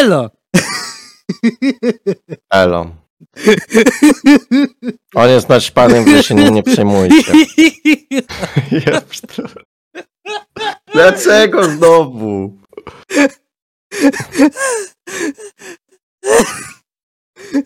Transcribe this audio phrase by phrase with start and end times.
[0.00, 0.30] Elo!
[2.50, 2.96] Elo.
[5.14, 7.32] On jest naćpanym, wy się nim nie przejmujcie.
[10.92, 12.56] Dlaczego znowu?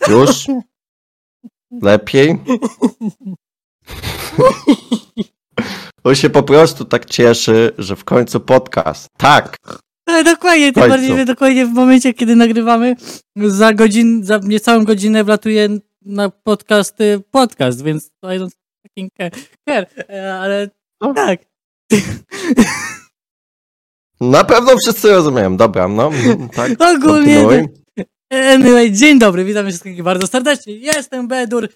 [0.09, 0.47] Już?
[1.83, 2.39] Lepiej?
[6.05, 9.09] On się po prostu tak cieszy, że w końcu podcast.
[9.17, 9.57] Tak!
[10.07, 12.97] Ale dokładnie, tym bardziej, że dokładnie w momencie, kiedy nagrywamy,
[13.37, 15.69] za godzinę, za niecałą godzinę wlatuje
[16.03, 18.51] na podcasty podcast, więc I don't
[18.87, 19.33] fucking care.
[20.11, 21.15] E, Ale No.
[21.15, 21.41] tak.
[24.21, 25.57] Na pewno wszyscy rozumieją.
[25.57, 26.11] Dobra, no.
[26.55, 27.35] Tak, Ogólnie.
[27.43, 27.69] kontynuuj.
[28.33, 30.75] Anyway, dzień dobry, witam wszystkich bardzo serdecznie.
[30.77, 31.69] Jestem Bedur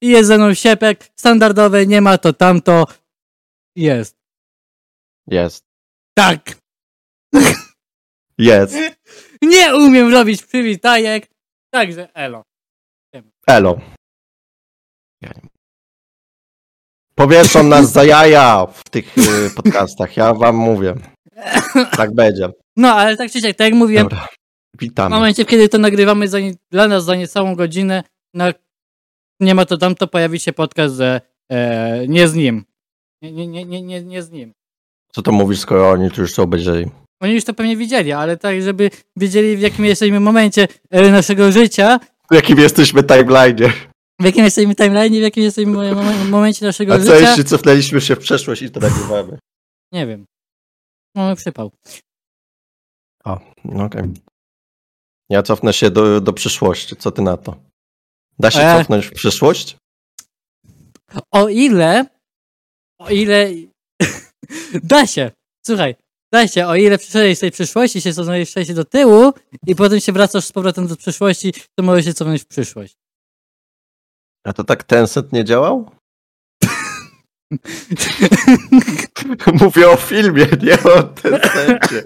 [0.00, 1.08] i jest ze mną Siepek.
[1.16, 2.86] Standardowe, nie ma to tamto.
[3.76, 4.16] Jest.
[5.26, 5.64] Jest.
[6.18, 6.56] Tak.
[8.38, 8.76] Jest.
[9.42, 11.28] Nie umiem robić przywitajek.
[11.70, 12.42] Także elo.
[13.46, 13.80] Elo.
[17.14, 20.94] Powieszą nas za jaja w tych y, podcastach, ja wam mówię.
[21.96, 22.48] Tak będzie.
[22.76, 24.28] No, ale tak czy siak, tak jak mówiłem, Dobra.
[24.76, 25.14] w Witamy.
[25.14, 26.38] momencie, kiedy to nagrywamy za
[26.70, 28.02] dla nas za niecałą godzinę,
[28.34, 28.52] na
[29.40, 31.20] nie ma to tamto, pojawi się podcast, że
[31.52, 32.64] e, nie z nim.
[33.22, 34.52] Nie, nie, nie, nie, nie, z nim.
[35.12, 36.90] Co to mówisz, skoro oni tu już to obejrzeli?
[37.20, 41.52] Oni już to pewnie widzieli, ale tak, żeby wiedzieli w jakim jesteśmy momencie e, naszego
[41.52, 42.00] życia,
[42.30, 43.72] W jakim jesteśmy timeline?
[44.20, 47.28] w jakim jesteśmy timeline, w jakim jesteśmy mo- mo- momencie naszego A co życia.
[47.30, 49.38] jeśli cofnęliśmy się w przeszłość i to nagrywamy?
[49.92, 50.24] Nie wiem.
[51.14, 51.70] Mamy przypał.
[53.24, 54.02] O, no okej.
[55.30, 56.96] Ja cofnę się do, do przyszłości.
[56.96, 57.56] Co ty na to?
[58.38, 58.78] Da się E.
[58.78, 59.76] cofnąć w przyszłość?
[61.32, 62.06] O ile,
[63.00, 63.48] o ile,
[64.92, 65.30] da się,
[65.66, 65.94] słuchaj,
[66.44, 69.32] się, o ile przyszedłeś z tej przyszłości, się cofnąłeś się do tyłu
[69.66, 72.96] i potem się wracasz z powrotem do przyszłości, to możesz się cofnąć w przyszłość.
[74.44, 75.90] A to tak Tencent nie działał?
[79.60, 82.04] Mówię o filmie, nie o Tencencie.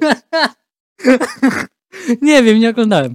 [2.22, 3.14] nie wiem, nie oglądałem.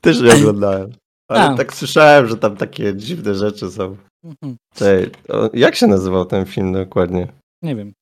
[0.00, 0.92] Też nie oglądałem.
[1.28, 1.56] Ale A.
[1.56, 3.96] tak słyszałem, że tam takie dziwne rzeczy są.
[4.24, 5.10] Mhm, Cześć,
[5.52, 7.32] jak się nazywał ten film dokładnie?
[7.62, 7.92] Nie wiem.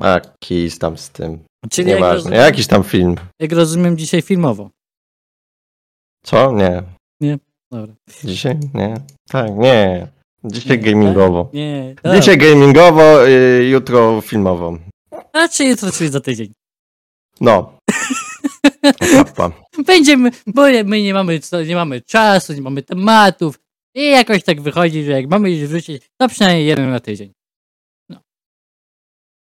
[0.00, 1.38] A, kis tam z tym.
[1.70, 2.16] Czyli jak Nieważne.
[2.16, 3.16] rozumiem, Jakiś tam film.
[3.40, 4.70] jak rozumiem dzisiaj filmowo.
[6.24, 6.52] Co?
[6.52, 6.82] Nie.
[7.72, 7.94] Dobra.
[8.24, 8.58] Dzisiaj?
[8.74, 8.94] Nie.
[9.28, 10.08] Tak, nie.
[10.44, 11.50] Dzisiaj Nie, gamingowo.
[11.52, 12.20] Nie, dobra.
[12.20, 14.78] Dzisiaj gamingowo, y, jutro filmowo.
[15.32, 16.52] A czy jutro, czyli za tydzień.
[17.40, 17.78] No.
[19.86, 23.58] Będziemy, bo my nie mamy, nie mamy czasu, nie mamy tematów
[23.94, 27.32] i jakoś tak wychodzi, że jak mamy już wrzucić, to przynajmniej jeden na tydzień.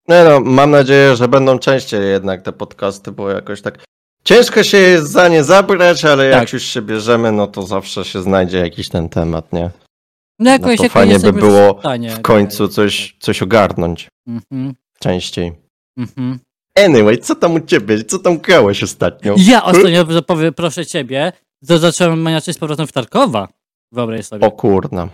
[0.09, 3.84] Nie no, mam nadzieję, że będą częściej jednak te podcasty, bo jakoś tak
[4.24, 6.53] ciężko się jest za nie zabrać, ale jak Tak.
[6.53, 9.70] już się bierzemy, no to zawsze się znajdzie jakiś ten temat, nie?
[10.40, 14.74] No jakoś, to jakoś fajnie by było w, stanie, W końcu coś, coś ogarnąć Mhm,
[15.00, 15.52] częściej.
[15.97, 16.40] mhm.
[16.86, 18.03] Anyway, co tam u ciebie?
[18.03, 19.36] Co tam grałeś ostatnio?
[19.38, 21.31] Ja ostatnio, że powie, proszę ciebie,
[21.68, 23.47] to zacząłem maniaczyć z powrotem w Tarkowa.
[23.91, 24.47] Wyobraź sobie.
[24.47, 25.09] O kurna,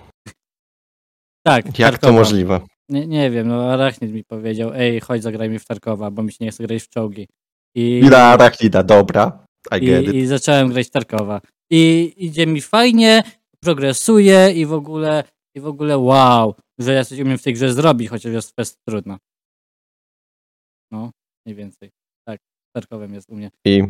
[1.44, 2.14] tak, jak to Tarkowa.
[2.14, 2.60] możliwe?
[2.90, 6.32] Nie, nie wiem, no Arachnid mi powiedział, ej, chodź zagraj mi w Tarkowa, bo mi
[6.32, 7.28] się nie chce grać w czołgi.
[7.76, 9.46] I, Ida Arachnida, dobra.
[9.82, 11.42] I i, i zacząłem grać w Tarkowa.
[11.72, 13.24] I idzie mi fajnie,
[13.60, 15.24] progresuję i w ogóle,
[15.56, 18.78] i w ogóle wow, że ja coś umiem w tej grze zrobić, chociaż jest fest
[18.88, 19.18] trudna.
[20.92, 21.12] No,
[21.46, 21.90] mniej więcej.
[22.28, 22.40] Tak,
[22.76, 23.52] Tarkowem jest u mnie.
[23.66, 23.84] I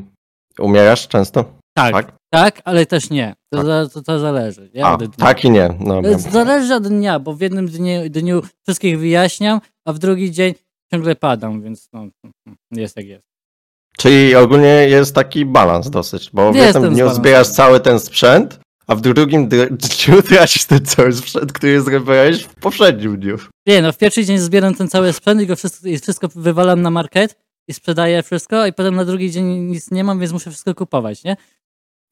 [0.60, 1.46] umierasz często?
[1.78, 2.62] Tak, tak, Tak.
[2.66, 3.36] ale też nie.
[3.54, 3.66] To, Tak.
[3.66, 4.70] za, to, to zależy.
[4.74, 5.70] Ja A, tak i nie.
[5.80, 6.02] No,
[6.32, 10.54] Zależy od dnia, bo w jednym dniu, dniu wszystkich wyjaśniam, a w drugi dzień
[10.92, 12.08] ciągle padam, więc no,
[12.72, 13.26] jest jak jest.
[13.98, 18.96] Czyli ogólnie jest taki balans dosyć, bo w jednym dniu zbierasz cały ten sprzęt, a
[18.96, 23.38] w drugim dniu tracisz ten cały sprzęt, który zdobyłeś w poprzednim dniu.
[23.68, 26.82] Nie, no w pierwszy dzień zbieram ten cały sprzęt i go wszystko, i wszystko wywalam
[26.82, 30.50] na market i sprzedaję wszystko i potem na drugi dzień nic nie mam, więc muszę
[30.50, 31.38] wszystko kupować, nie?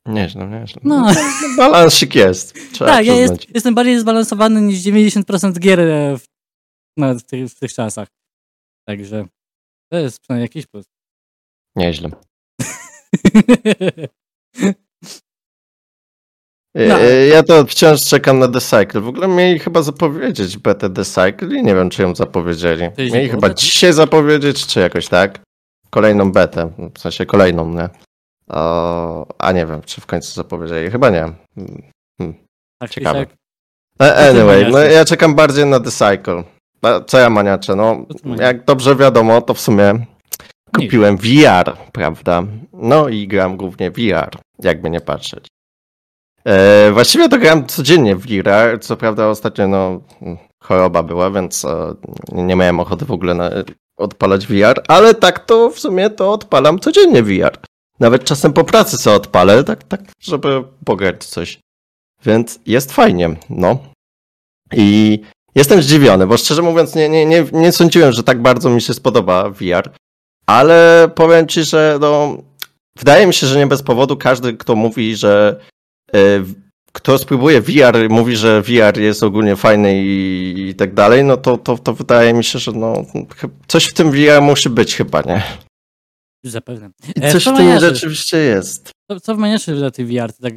[0.07, 0.81] Nieźle, nieźle.
[0.85, 1.11] No.
[1.57, 6.25] Balansik jest, trzeba tak, ja jest, jestem bardziej zbalansowany niż 90% gier e, w,
[6.97, 8.07] no, w, tych, w tych czasach.
[8.87, 9.25] Także
[9.91, 10.85] to jest przynajmniej jakiś plus.
[11.75, 12.09] Nieźle.
[16.75, 16.99] No.
[16.99, 19.01] E, Ja to wciąż czekam na The Cycle.
[19.01, 22.83] W ogóle mieli chyba zapowiedzieć betę The Cycle i nie wiem, czy ją zapowiedzieli.
[22.97, 25.42] Mieli chyba dzisiaj zapowiedzieć, czy jakoś tak.
[25.93, 27.89] Kolejną betę, w sensie kolejną, nie?
[28.49, 30.91] O, a nie wiem, czy w końcu zapowiedzieli.
[30.91, 31.33] Chyba nie.
[32.81, 33.19] Tak, czy Ciekawe.
[33.19, 33.29] siak.
[34.01, 36.43] E, Anyway, no ja czekam bardziej na The Cycle.
[37.07, 37.75] Co ja maniaczę?
[37.75, 38.05] No,
[38.39, 40.05] jak dobrze wiadomo, to w sumie
[40.75, 42.43] kupiłem VR, prawda?
[42.73, 45.47] No i gram głównie VR, jakby nie patrzeć.
[46.45, 50.01] E, właściwie to gram codziennie w VR, co prawda ostatnio no,
[50.63, 51.93] choroba była, więc e,
[52.31, 53.49] nie miałem ochoty w ogóle na,
[53.97, 57.57] odpalać VR, ale tak to w sumie to odpalam codziennie VR.
[57.99, 61.59] Nawet czasem po pracy sobie odpalę, tak, tak żeby pograć coś.
[62.25, 63.79] Więc jest fajnie, no.
[64.73, 65.19] I
[65.55, 68.93] jestem zdziwiony, bo szczerze mówiąc nie, nie, nie, nie sądziłem, że tak bardzo mi się
[68.93, 69.91] spodoba VR,
[70.45, 72.37] ale powiem ci, że no,
[72.95, 75.59] wydaje mi się, że nie bez powodu każdy, kto mówi, że
[76.15, 76.43] y,
[76.95, 81.57] kto spróbuje VR, mówi, że VR jest ogólnie fajny i, i tak dalej, no to,
[81.57, 83.05] to, to wydaje mi się, że no,
[83.67, 85.43] coś w tym VR musi być chyba, nie?
[86.43, 86.89] Zapewne.
[87.15, 88.91] I e, coś w tym rzeczywiście jest.
[89.11, 89.37] Co, co w
[89.91, 90.33] ty VR?
[90.41, 90.53] tak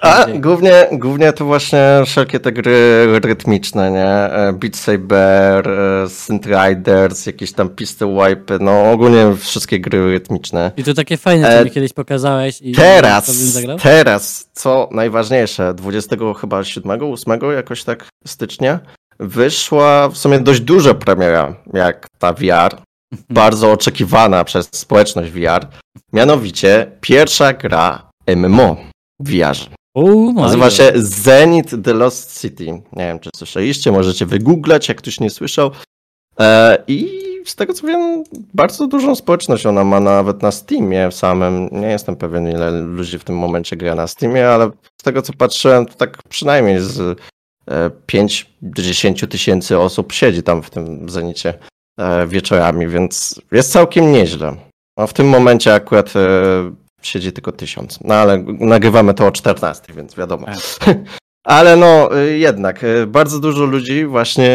[0.00, 4.06] a głównie, głównie to właśnie wszelkie te gry rytmiczne, nie?
[4.06, 10.72] E, Beat Saber, e, Synth Riders, jakieś tam Pistol Wipe, no ogólnie wszystkie gry rytmiczne.
[10.76, 11.64] I to takie fajne, co e...
[11.64, 12.60] mi kiedyś pokazałeś.
[12.62, 13.30] I teraz,
[13.82, 18.80] teraz, co najważniejsze, 20 chyba 7, 8 jakoś tak stycznia,
[19.18, 22.80] wyszła w sumie dość duża premiera, jak ta VR, mhm.
[23.30, 25.66] bardzo oczekiwana przez społeczność VR,
[26.12, 28.93] mianowicie pierwsza gra MMO.
[29.20, 29.56] VR.
[30.34, 32.64] Nazywa się Zenith The Lost City.
[32.64, 35.70] Nie wiem, czy słyszeliście, możecie wygooglać, jak ktoś nie słyszał.
[36.40, 38.24] E, I z tego co wiem,
[38.54, 41.68] bardzo dużą społeczność ona ma nawet na Steamie samym.
[41.72, 44.70] Nie jestem pewien, ile ludzi w tym momencie gra na Steamie, ale
[45.00, 47.20] z tego co patrzyłem, to tak przynajmniej z
[48.06, 51.54] 5 e, do 10 tysięcy osób siedzi tam w tym Zenicie
[51.98, 54.56] e, wieczorami, więc jest całkiem nieźle.
[54.98, 56.12] A w tym momencie akurat
[57.06, 57.98] siedzi tylko tysiąc.
[58.04, 60.46] No ale nagrywamy to o 14, więc wiadomo.
[60.46, 60.96] Tak.
[61.44, 64.50] Ale no y, jednak, y, bardzo dużo ludzi właśnie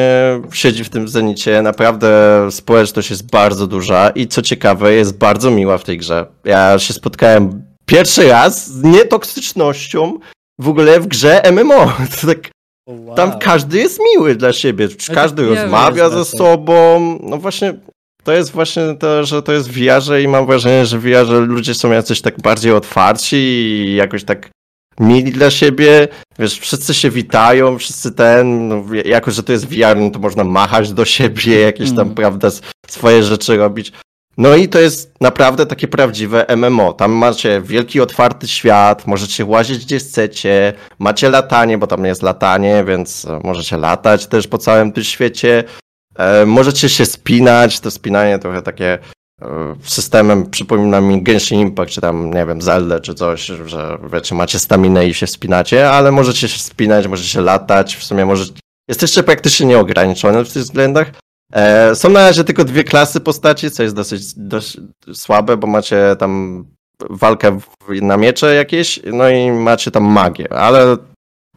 [0.54, 1.62] siedzi w tym Zenicie.
[1.62, 2.12] Naprawdę
[2.52, 6.26] społeczność jest bardzo duża i co ciekawe, jest bardzo miła w tej grze.
[6.46, 10.20] Ja się spotkałem pierwszy raz z nietoksycznością
[10.60, 11.94] w ogóle w grze MMO.
[12.22, 12.50] To tak,
[12.88, 13.16] wow.
[13.16, 17.00] Tam każdy jest miły dla siebie, każdy rozmawia ze sobą.
[17.24, 17.74] No właśnie,
[18.30, 21.28] to jest właśnie to, że to jest w VR i mam wrażenie, że w VR
[21.48, 24.50] ludzie są jacyś tak bardziej otwarci i jakoś tak
[25.00, 26.08] mili dla siebie,
[26.40, 30.44] wiesz, wszyscy się witają, wszyscy ten, no, jako że to jest VR, no to można
[30.44, 32.16] machać do siebie, jakieś tam, mm.
[32.16, 32.50] prawda,
[32.88, 33.92] swoje rzeczy robić.
[34.38, 36.94] No i to jest naprawdę takie prawdziwe MMO.
[36.94, 42.84] Tam macie wielki, otwarty świat, możecie łazić gdzie chcecie, macie latanie, bo tam jest latanie,
[42.88, 45.64] więc możecie latać też po całym tym świecie.
[46.20, 48.98] E, możecie się spinać, to spinanie trochę takie
[49.42, 54.36] e, systemem przypomina mi Genshin Impact, czy tam, nie wiem, Zelda, czy coś, że wiecie,
[54.36, 58.54] macie staminę i się wspinacie, ale możecie się spinać, możecie latać, w sumie możecie...
[58.88, 61.12] Jesteście praktycznie nieograniczone w tych względach.
[61.54, 64.24] E, są na razie tylko dwie klasy postaci, co jest dosyć,
[65.14, 66.66] słabe, bo macie tam
[67.10, 67.60] walkę
[68.02, 70.98] na miecze jakieś, no i macie tam magię, ale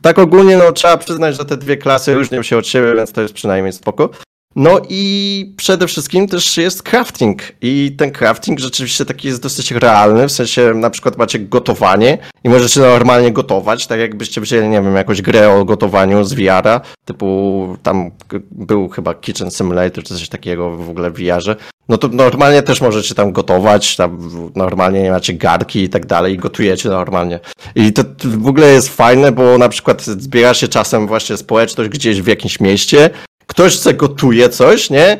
[0.02, 3.22] tak ogólnie no trzeba przyznać, że te dwie klasy różnią się od siebie, więc to
[3.22, 4.10] jest przynajmniej spoko.
[4.56, 10.28] No i przede wszystkim też jest crafting i ten crafting rzeczywiście taki jest dosyć realny,
[10.28, 14.96] w sensie na przykład macie gotowanie i możecie normalnie gotować, tak jakbyście wzięli, nie wiem,
[14.96, 18.10] jakąś grę o gotowaniu z VR-a, typu tam
[18.50, 21.56] był chyba Kitchen Simulator czy coś takiego w ogóle w VR-ze,
[21.88, 26.38] no to normalnie też możecie tam gotować, tam normalnie macie garki i tak dalej i
[26.38, 27.40] gotujecie normalnie.
[27.74, 32.22] I to w ogóle jest fajne, bo na przykład zbiera się czasem właśnie społeczność gdzieś
[32.22, 33.10] w jakimś mieście
[33.46, 35.18] ktoś chce gotuje coś, nie?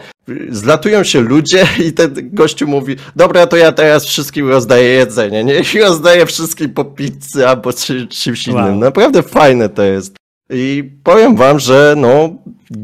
[0.51, 5.63] Zlatują się ludzie i ten gościu mówi, dobra, to ja teraz wszystkim rozdaję jedzenie, nie?
[5.75, 8.65] I rozdaję wszystkim po pizzy albo czy, czymś innym.
[8.65, 8.77] Wow.
[8.77, 10.17] Naprawdę fajne to jest.
[10.51, 12.31] I powiem wam, że no,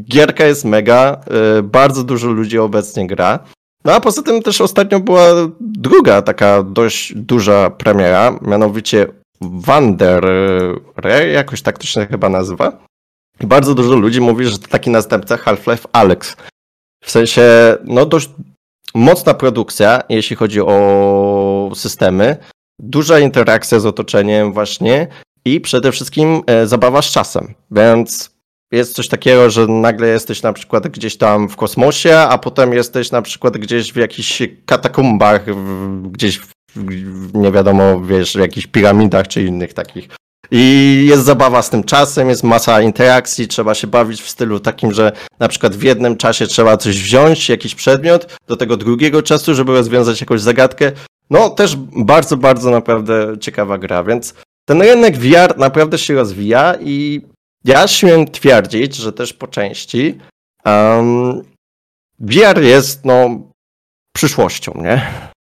[0.03, 1.21] gierka jest mega,
[1.55, 3.39] yy, bardzo dużo ludzi obecnie gra.
[3.85, 5.25] No a poza tym też ostatnio była
[5.59, 9.07] druga taka dość duża premiera, mianowicie
[9.41, 10.79] Wanderer,
[11.33, 12.77] jakoś tak to się chyba nazywa.
[13.43, 16.35] Bardzo dużo ludzi mówi, że to taki następca Half-Life Alex.
[17.03, 17.43] W sensie,
[17.85, 18.29] no dość
[18.95, 22.37] mocna produkcja, jeśli chodzi o systemy,
[22.79, 25.07] duża interakcja z otoczeniem właśnie
[25.45, 27.53] i przede wszystkim e, zabawa z czasem.
[27.71, 28.39] Więc
[28.71, 33.11] jest coś takiego, że nagle jesteś na przykład gdzieś tam w kosmosie, a potem jesteś
[33.11, 35.45] na przykład gdzieś w jakichś katakumbach,
[36.11, 36.53] gdzieś w,
[37.33, 40.09] nie wiadomo, wiesz, w jakichś piramidach czy innych takich
[40.51, 44.93] i jest zabawa z tym czasem, jest masa interakcji, trzeba się bawić w stylu takim,
[44.93, 49.55] że na przykład w jednym czasie trzeba coś wziąć, jakiś przedmiot, do tego drugiego czasu,
[49.55, 50.91] żeby rozwiązać jakąś zagadkę.
[51.29, 54.33] No też bardzo, bardzo naprawdę ciekawa gra, więc
[54.65, 57.21] ten rynek VR naprawdę się rozwija i
[57.65, 60.17] ja śmiem twierdzić, że też po części
[60.65, 61.41] um,
[62.19, 63.39] VR jest no
[64.15, 65.07] przyszłością, nie?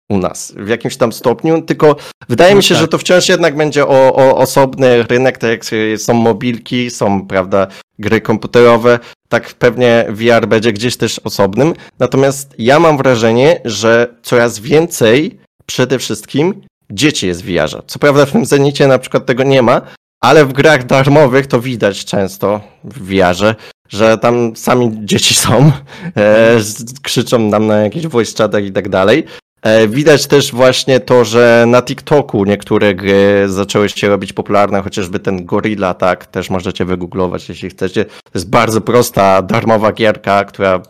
[0.09, 1.95] U nas w jakimś tam stopniu, tylko
[2.29, 2.81] wydaje No mi się, tak.
[2.81, 5.65] że to wciąż jednak będzie o, o osobny rynek, tak jak
[6.01, 7.67] są mobilki, są, prawda,
[7.99, 8.99] gry komputerowe,
[9.29, 11.73] tak pewnie VR będzie gdzieś też osobnym.
[11.99, 16.61] Natomiast ja mam wrażenie, że coraz więcej przede wszystkim
[16.91, 17.81] dzieci jest w VR-ze.
[17.87, 19.81] Co prawda w tym Zenicie na przykład tego nie ma,
[20.21, 23.55] ale w grach darmowych to widać często w VR-ze,
[23.89, 25.71] że tam sami dzieci są,
[26.17, 26.59] e,
[27.01, 29.23] krzyczą nam na jakichś voice chatach i tak dalej.
[29.61, 35.19] E, Widać też właśnie to, że na TikToku niektóre gry zaczęły się robić popularne, chociażby
[35.19, 38.05] ten Gorilla, tak, też możecie wygooglować, jeśli chcecie.
[38.05, 40.81] To jest bardzo prosta, darmowa gierka, która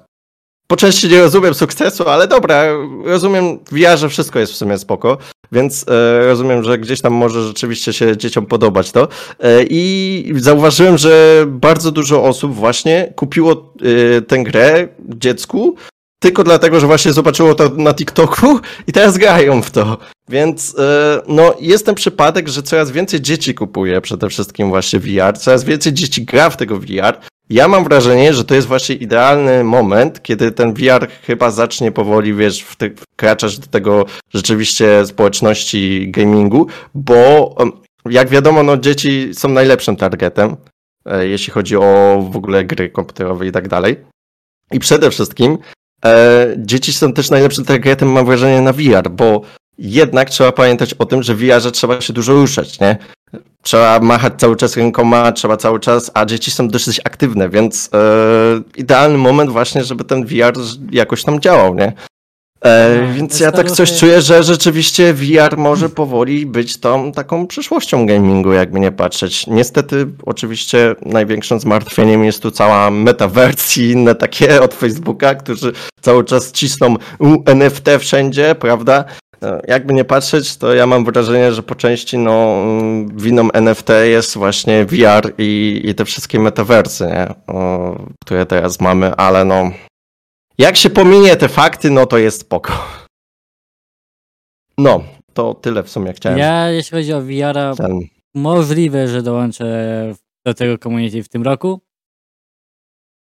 [0.67, 2.63] po części nie rozumiem sukcesu, ale dobra,
[3.03, 5.17] rozumiem w VR, wszystko jest w sumie spoko,
[5.51, 9.07] więc e, rozumiem, że gdzieś tam może rzeczywiście się dzieciom podobać to.
[9.39, 13.73] E, I zauważyłem, że bardzo dużo osób właśnie kupiło
[14.17, 15.75] e, tę grę dziecku
[16.19, 19.97] tylko dlatego, że właśnie zobaczyło to na TikToku i teraz grają w to.
[20.29, 25.37] Więc e, no, jest ten przypadek, że coraz więcej dzieci kupuje przede wszystkim właśnie VR,
[25.37, 27.17] coraz więcej dzieci gra w tego VR.
[27.49, 32.33] Ja mam wrażenie, że to jest właśnie idealny moment, kiedy ten VR chyba zacznie powoli,
[32.33, 32.65] wiesz,
[33.13, 37.55] wkraczać do tego rzeczywiście społeczności gamingu, bo
[38.09, 40.55] jak wiadomo, no dzieci są najlepszym targetem,
[41.05, 43.97] e, jeśli chodzi o w ogóle gry komputerowe i tak dalej.
[44.71, 45.57] I przede wszystkim
[46.07, 49.41] e, dzieci są też najlepszym targetem, mam wrażenie, na VR, bo
[49.77, 52.97] jednak trzeba pamiętać o tym, że w VR-ze trzeba się dużo ruszać, nie?
[53.61, 57.99] Trzeba machać cały czas rękoma, trzeba cały czas, a dzieci są dosyć aktywne, więc e,
[58.77, 60.53] idealny moment właśnie, żeby ten VR
[60.91, 61.93] jakoś tam działał, nie?
[62.61, 67.47] E, No, więc ja tak coś czuję, że rzeczywiście VR może powoli być tą taką
[67.47, 69.47] przyszłością gamingu, jakby nie patrzeć.
[69.47, 76.23] Niestety, oczywiście największym zmartwieniem jest tu cała metaverse i inne takie od Facebooka, którzy cały
[76.23, 76.95] czas cisną
[77.45, 79.05] NFT wszędzie, prawda?
[79.43, 83.89] E, Jakby nie patrzeć, to ja mam wrażenie, że po części no, mm, winą NFT
[84.03, 87.27] jest właśnie VR i, i te wszystkie metaversy, nie?
[87.55, 87.95] O,
[88.25, 89.71] które teraz mamy, ale no
[90.57, 92.73] jak się pominie te fakty, no to jest spoko.
[94.77, 96.39] No, to tyle w sumie chciałem.
[96.39, 97.21] Ja, jeśli chodzi o
[97.75, 97.99] Ten,
[98.35, 99.65] możliwe, że dołączę
[100.45, 101.81] do tego community w tym roku.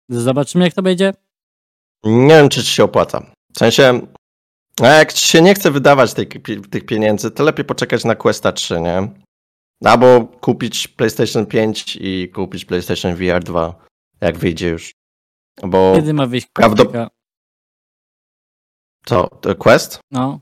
[0.09, 1.13] Zobaczymy, jak to będzie.
[2.05, 3.33] nie wiem, czy ci się opłaca.
[3.55, 4.01] W sensie,
[4.83, 6.27] a jak ci się nie chce wydawać tej,
[6.71, 9.09] tych pieniędzy, to lepiej poczekać na Questa 3, nie?
[9.85, 13.75] Albo kupić PlayStation 5 i kupić PlayStation VR 2,
[14.21, 14.93] jak wyjdzie już.
[15.63, 17.11] Bo Kiedy ma wyjść prawdo- komunika?
[19.07, 19.29] Co,
[19.59, 20.01] Quest?
[20.11, 20.41] No,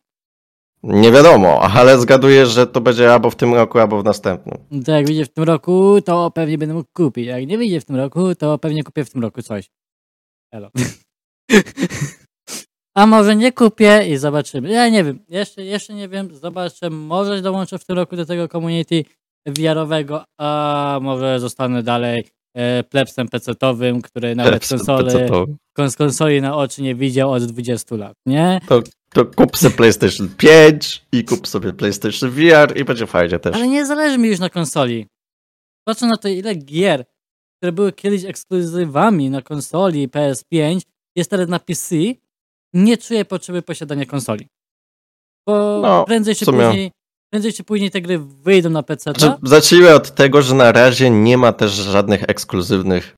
[0.82, 4.58] Nie wiadomo, ale zgaduję, że to będzie albo w tym roku, albo w następnym.
[4.84, 7.26] to jak wyjdzie w tym roku, to pewnie będę mógł kupić.
[7.26, 9.70] Jak nie wyjdzie w tym roku, to pewnie kupię w tym roku coś.
[10.52, 10.70] Elo.
[12.96, 14.70] A może nie kupię i zobaczymy.
[14.70, 18.48] Ja nie wiem, jeszcze, jeszcze nie wiem, zobaczę, może dołączę w tym roku do tego
[18.48, 19.04] community
[19.46, 22.28] VR-owego, a może zostanę dalej
[22.90, 28.16] plebsem PC-towym, który nawet konsole, To, kons konsoli na oczy nie widział od 20 lat,
[28.26, 28.60] nie?
[28.68, 33.56] to, to kup sobie PlayStation 5 i kup sobie PlayStation VR i będzie fajnie też.
[33.56, 35.06] Ale nie zależy mi już na konsoli.
[35.84, 37.04] Patrzę na to, ile gier,
[37.56, 40.80] które były kiedyś ekskluzywami na konsoli PS5,
[41.16, 41.96] jest teraz na PC,
[42.74, 44.48] nie czuję potrzeby posiadania konsoli.
[45.46, 46.92] Bo No, prędzej, czy później,
[47.30, 49.02] prędzej czy później te gry wyjdą na PC.
[49.02, 53.14] Znaczy, zacznijmy od tego, że na razie nie ma też żadnych ekskluzywnych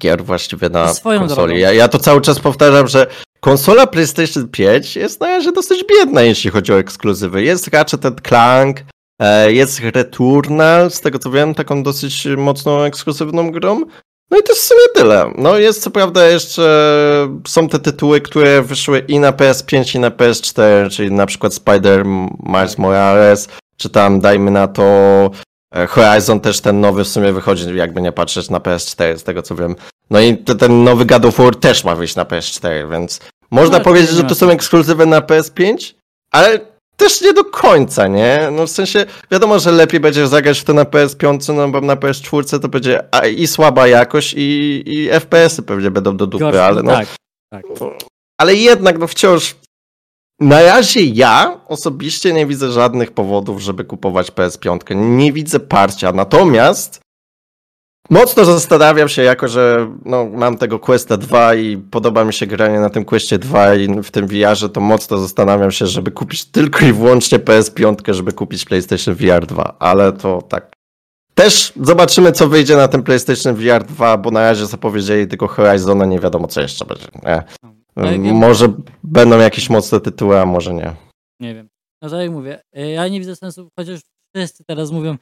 [0.00, 1.36] gier właściwie na Swoją konsoli.
[1.36, 1.54] drogą.
[1.60, 3.06] Ja, ja to cały czas powtarzam, że
[3.40, 7.42] konsola PlayStation 5 jest na razie dosyć biedna, jeśli chodzi o ekskluzywy.
[7.42, 8.80] Jest Ratchet Clank,
[9.22, 13.82] e, jest Returnal, z tego co wiem, taką dosyć mocną ekskluzywną grą.
[14.30, 15.32] No i to jest w sumie tyle.
[15.38, 16.62] No jest co prawda jeszcze,
[17.48, 22.04] są te tytuły, które wyszły i na PS5 i na PS4, czyli na przykład Spider
[22.46, 24.82] Miles Morales, czy tam dajmy na to
[25.74, 29.42] e, Horizon też ten nowy w sumie wychodzi, jakby nie patrzeć na PS4, z tego
[29.42, 29.76] co wiem.
[30.10, 33.78] No i te, ten nowy God of War też ma wyjść na PS4, więc można
[33.78, 35.94] No, powiedzieć, że to są ekskluzywy na PS5,
[36.30, 38.48] ale też nie do końca, nie?
[38.52, 41.96] No w sensie, wiadomo, że lepiej będzie zagrać w to na PS5, no bo na
[41.96, 43.02] PS4 to będzie
[43.36, 47.08] i słaba jakość, i, i FPS-y pewnie będą do dupy, Gorsze, ale no, Tak,
[47.50, 47.62] tak.
[48.40, 49.56] ale jednak, no wciąż.
[50.40, 54.96] Na razie ja osobiście nie widzę żadnych powodów, żeby kupować PS5.
[54.96, 56.12] Nie widzę parcia.
[56.12, 57.00] Natomiast
[58.10, 62.80] mocno zastanawiam się, jako że no, mam tego Questa 2 i podoba mi się granie
[62.80, 66.84] na tym Questie 2 i w tym VR-ze, to mocno zastanawiam się, żeby kupić tylko
[66.84, 69.76] i wyłącznie PS5, żeby kupić PlayStation VR 2.
[69.78, 70.72] Ale to tak.
[71.34, 76.04] Też zobaczymy, co wyjdzie na tym PlayStation VR 2, bo na razie zapowiedzieli tylko Horizona,
[76.04, 77.06] nie wiadomo, co jeszcze będzie.
[77.22, 77.42] Nie.
[77.96, 78.72] No, Może
[79.04, 80.92] będą jakieś mocne tytuły, a może nie.
[81.40, 81.68] Nie wiem.
[82.02, 84.00] No tak jak mówię, y, ja nie widzę sensu, chociaż
[84.36, 85.18] wszyscy teraz mówią "Yy,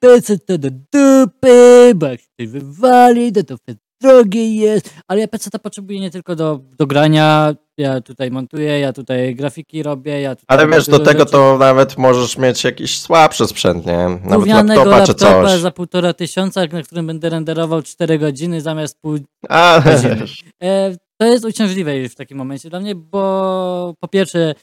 [0.00, 3.54] PC to do dupy, bo jak się wywali, to to
[4.00, 8.80] drogie jest, ale ja PC to potrzebuję nie tylko do, do grania, ja tutaj montuję,
[8.80, 11.32] ja tutaj grafiki robię, ja tutaj Ale wiesz, do tego rzeczy.
[11.32, 13.96] to nawet możesz mieć jakiś słabszy sprzęt, nie?
[13.96, 15.60] Nawet Gównianego laptopa czy coś.
[15.60, 19.18] za półtora tysiąca, na którym będę renderował 4 godziny zamiast pół
[19.48, 20.24] A, godziny.
[20.62, 24.54] E, to jest uciążliwe już w takim momencie dla mnie, bo po pierwsze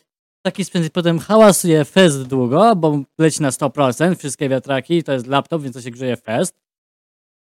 [0.46, 5.62] taki sprzęt potem hałasuje fest długo, bo leci na 100%, wszystkie wiatraki, to jest laptop,
[5.62, 6.62] więc to się grzeje fest.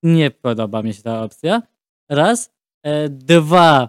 [0.02, 1.62] Nie podoba mi się ta opcja.
[2.10, 2.50] Raz.
[2.82, 3.88] E, dwa.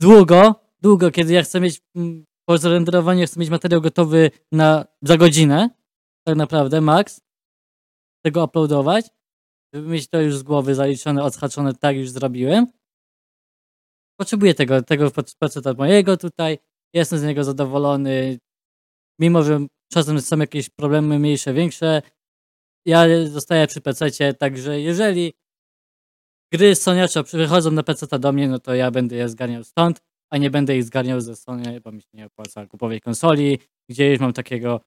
[0.00, 5.16] Długo, długo, kiedy ja chcę mieć mm, po zrenderowaniu, chcę mieć materiał gotowy na, za
[5.16, 5.70] godzinę,
[6.26, 7.20] tak naprawdę, max,
[8.24, 9.06] tego uploadować,
[9.74, 12.66] żeby mieć to już z głowy zaliczone, odhaczone, tak już zrobiłem.
[14.20, 16.58] Potrzebuję tego, tego faceta mojego tutaj,
[16.94, 18.38] jestem z niego zadowolony,
[19.20, 22.02] mimo że czasem są jakieś problemy mniejsze, większe,
[22.86, 25.32] ja zostaję przy PC, także jeżeli
[26.52, 30.00] gry z Soniacza przychodzą na PC do mnie, no to ja będę je zgarniał stąd,
[30.30, 33.58] a nie będę ich zgarniał ze Sony, bo mi się nie opłaca kupować konsoli,
[33.88, 34.80] gdzie już mam takiego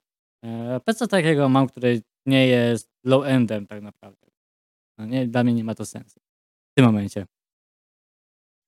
[0.44, 4.28] e, PC takiego mam, który nie jest low-endem tak naprawdę.
[4.98, 6.20] No nie, dla mnie nie ma to sensu
[6.72, 7.26] w tym momencie.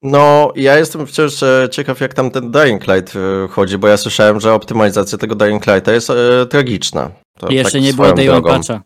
[0.02, 3.98] No, ja jestem wciąż e, ciekaw, jak tam ten Dying Light e, chodzi, bo ja
[3.98, 7.12] słyszałem, że optymalizacja tego Dying Lighta jest e, tragiczna.
[7.38, 8.42] To jeszcze tak nie było Day One.
[8.42, 8.82] Patcha.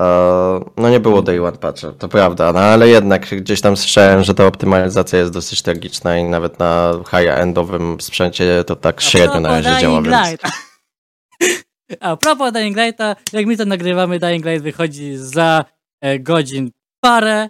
[0.00, 4.24] E, no nie było Day One Patcha, to prawda, no ale jednak gdzieś tam słyszałem,
[4.24, 9.48] że ta optymalizacja jest dosyć tragiczna i nawet na high-endowym sprzęcie to tak średnio na
[9.48, 10.16] razie działa, więc...
[12.00, 15.64] A propos Dying Lighta, jak my to nagrywamy, Dying Light wychodzi za
[16.00, 16.70] e, godzin
[17.00, 17.48] parę,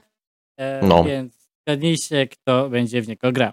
[0.59, 1.05] e, No.
[1.05, 3.53] więc zgadnijcie, kto będzie w niego grał.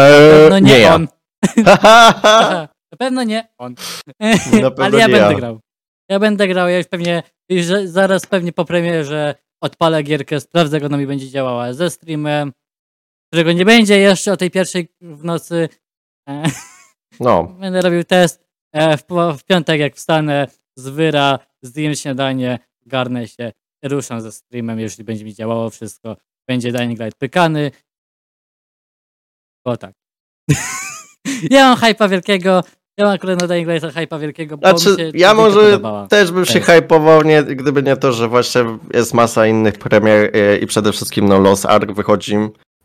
[0.00, 0.94] E, No nie, nie ja.
[0.94, 1.08] on.
[2.92, 3.74] Na pewno nie on.
[4.18, 5.34] Pewno Ale ja będę ja.
[5.34, 5.60] grał.
[6.10, 10.76] Ja będę grał, ja już pewnie, już za- zaraz pewnie po premierze odpalę gierkę, sprawdzę,
[10.76, 12.52] jak ona mi będzie działała ze streamem,
[13.32, 15.68] którego nie będzie jeszcze o tej pierwszej w nocy.
[16.28, 16.42] E,
[17.20, 18.44] No, Będę robił test
[18.74, 19.04] e, w,
[19.38, 20.46] w piątek, jak wstanę
[20.78, 23.52] z wyra, zjem śniadanie, garnę się,
[23.84, 26.16] ruszam ze streamem, jeśli będzie mi działało wszystko.
[26.48, 27.70] Będzie Dying Light pykany.
[29.64, 29.92] Bo tak.
[31.50, 32.62] ja mam hype'a wielkiego.
[32.98, 36.44] Ja mam akurat na Dying Lighta hype'a wielkiego, bo Znaczy, się ja może też bym
[36.44, 36.64] się Też.
[36.66, 41.28] hypował, nie, gdyby nie to, że właśnie jest masa innych premier e, i przede wszystkim
[41.28, 42.36] no, Lost Ark wychodzi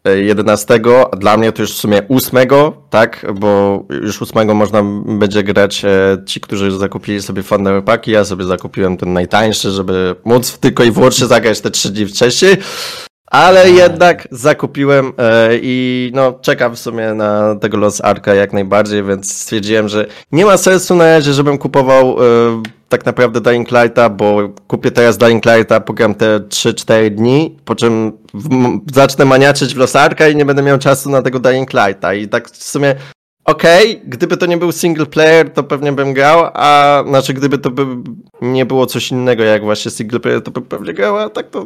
[0.04, 0.80] e, 11,
[1.12, 2.48] a dla mnie to już w sumie 8,
[2.90, 8.26] tak, bo już 8 można będzie grać e, ci, którzy zakupili sobie Thunder Packi, ja
[8.26, 12.58] sobie zakupiłem ten najtańszy, żeby móc tylko i wyłącznie zagrać te 3 dni wcześniej.
[13.32, 19.04] Ale jednak zakupiłem e, i no czekam w sumie na tego Lost Arka jak najbardziej,
[19.04, 24.10] więc stwierdziłem, że nie ma sensu na razie, żebym kupował e, tak naprawdę Dying Lighta,
[24.10, 29.78] bo kupię teraz Dying Lighta, pogram te 3-4 dni, po czym w, zacznę maniaczyć w
[29.78, 32.14] Lost Arka i nie będę miał czasu na tego Dying Lighta.
[32.14, 32.96] I tak w sumie
[33.46, 37.72] okej, gdyby to nie był single player, to pewnie bym grał, a znaczy gdyby to
[37.72, 37.86] by
[38.42, 41.66] nie było coś innego jak właśnie single player, to bym pewnie grał, a tak to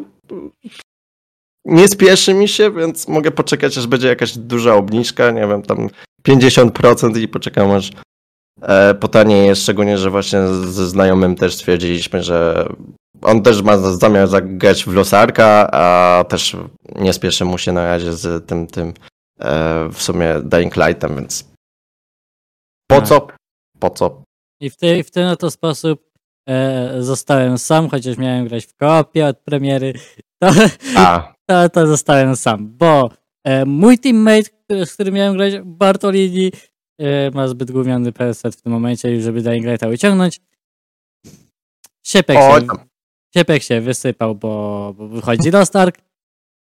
[1.65, 5.89] nie spieszy mi się, więc mogę poczekać, aż będzie jakaś duża obniżka, nie wiem, tam
[6.27, 7.91] 50% i poczekam aż
[8.61, 12.67] e, potanieje, szczególnie, że właśnie ze znajomym też stwierdziliśmy, że
[13.21, 16.57] on też ma za- zamiar zagrać w Losarka, a też
[16.95, 18.93] nie spieszy mu się na razie z tym, tym
[19.39, 21.49] e, w sumie Dying Lightem, więc
[22.91, 23.07] po Tak.
[23.07, 23.27] co?
[23.79, 24.21] Po co?
[24.61, 26.09] I w, tej, w ten oto sposób
[26.49, 29.93] e, zostałem sam, chociaż miałem grać w koopie od premiery.
[30.43, 30.49] To,
[30.97, 33.09] A, to, to zostałem sam, bo
[33.43, 34.49] e, mój teammate,
[34.85, 36.51] z którym miałem grać, Bartolini,
[36.99, 40.41] e, ma zbyt gówniany preset w tym momencie, żeby Dying Lighta wyciągnąć.
[42.03, 42.77] Siepek o, się, tam.
[43.35, 45.97] siepek się wysypał, bo, bo wychodzi Lost Ark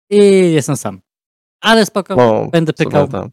[0.10, 0.18] i
[0.52, 1.02] jestem sam.
[1.62, 3.08] Ale spoko, no, będę pykał.
[3.08, 3.30] tam.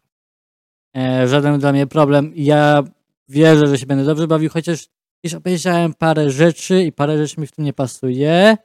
[0.97, 2.31] E, żaden dla mnie problem.
[2.35, 2.83] Ja
[3.29, 4.87] wierzę, że się będę dobrze bawił, chociaż
[5.23, 8.57] już obejrzałem parę rzeczy i parę rzeczy mi w tym nie pasuje.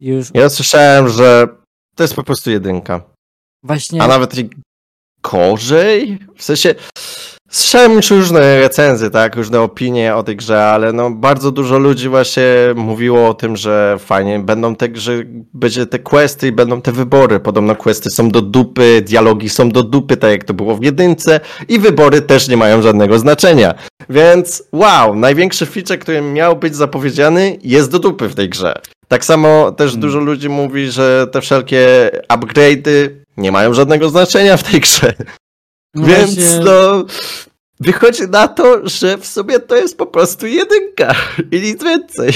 [0.00, 1.48] Już Ja słyszałem, że
[1.96, 3.02] to jest po prostu jedynka.
[3.62, 4.50] właśnie A nawet i
[5.22, 6.18] gorzej?
[6.36, 6.74] W sensie,
[7.50, 12.08] słyszałem już różne recenzje, tak, różne opinie o tej grze, ale no bardzo dużo ludzi
[12.08, 15.12] właśnie mówiło o tym, że fajnie będą te że
[15.54, 17.40] będzie te questy i będą te wybory.
[17.40, 21.40] Podobno questy są do dupy, dialogi są do dupy, tak jak to było w jedynce
[21.68, 23.74] i wybory też nie mają żadnego znaczenia.
[24.10, 28.80] Więc wow, największy feature, który miał być zapowiedziany jest do dupy w tej grze.
[29.12, 30.00] Tak samo też Hmm.
[30.00, 35.12] dużo ludzi mówi, że te wszelkie upgrade'y nie mają żadnego znaczenia w tej grze.
[35.94, 37.04] no Więc właśnie, no.
[37.80, 41.14] wychodzi na to, że w sumie to jest po prostu jedynka
[41.52, 42.32] i nic więcej.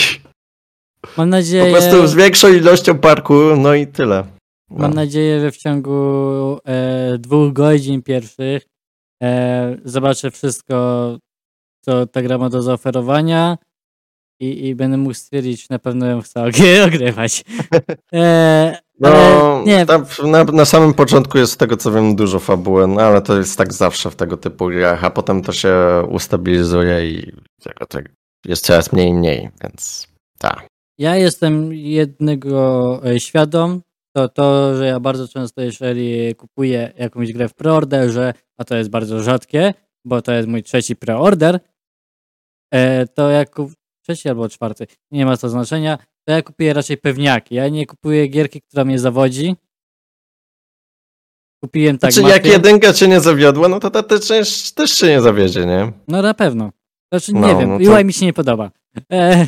[1.16, 4.24] Mam nadzieję, Po prostu z większą ilością parku, no i tyle.
[4.70, 4.78] No.
[4.78, 8.62] mam nadzieję, że w ciągu e, dwóch godzin pierwszych
[9.22, 10.76] e, zobaczę wszystko,
[11.80, 13.58] co ta gra ma do zaoferowania
[14.40, 17.44] i, i będę mógł stwierdzić, na pewno ją chcę ogry- ogrywać.
[18.14, 22.86] E, No, nie, tam na, na samym początku jest z tego co wiem dużo fabuły,
[22.86, 25.74] no ale to jest tak zawsze w tego typu grach, a potem to się
[26.10, 28.08] ustabilizuje i tego, tego
[28.46, 30.66] jest coraz mniej i mniej, więc tak.
[30.98, 33.82] Ja jestem jednego e, świadom,
[34.16, 38.90] to to, że ja bardzo często, jeżeli kupuję jakąś grę w preorderze, a to jest
[38.90, 41.60] bardzo rzadkie, bo to jest mój trzeci preorder,
[42.74, 43.56] e, to jak.
[44.06, 47.54] Trzeci albo czwarty, nie ma to znaczenia, to ja kupuję raczej pewniaki.
[47.54, 49.56] Ja nie kupuję gierki, która mnie zawodzi.
[51.64, 55.20] Kupiłem tak Znaczy jak jedynka cię nie zawiodła, no to ta, część też cię nie
[55.22, 55.92] zawiedzie, nie?
[56.08, 56.70] No na pewno.
[57.12, 58.70] Znaczy nie No, wiem, no to- UI mi się nie podoba.
[59.12, 59.46] E,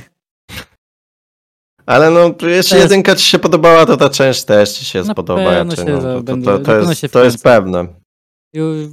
[1.87, 5.13] Ale no, jeśli jest- jedynka ci się podobała, to ta część też ci się Na
[5.13, 5.55] spodoba.
[5.77, 7.87] się no, to, będę- jest, się to jest pewne.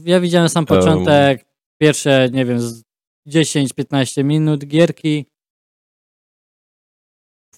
[0.05, 1.45] Ja widziałem sam początek,
[1.81, 2.83] pierwsze, nie wiem, z
[3.27, 5.25] 10-15 minut gierki.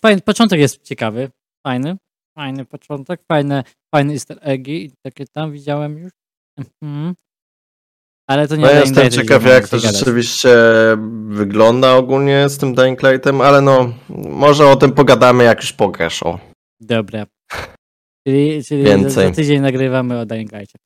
[0.02, 1.30] Fajny, początek jest ciekawy,
[1.68, 1.98] fajny,
[2.38, 3.64] fajny początek, fajne,
[3.96, 6.12] fajne easter eggi i takie tam widziałem już.
[6.84, 7.14] Mhm.
[8.30, 9.98] Ale to nie No Dying jestem Light, ciekaw, jak to gadać.
[9.98, 10.50] rzeczywiście
[11.28, 13.94] wygląda ogólnie z tym Dying Lightem, ale no,
[14.30, 16.40] może o tym pogadamy, jak już pograsz, o.
[16.80, 17.26] Dobra.
[18.28, 19.28] Czyli, czyli za, Więcej.
[19.28, 20.80] za tydzień nagrywamy o Dying Lightie.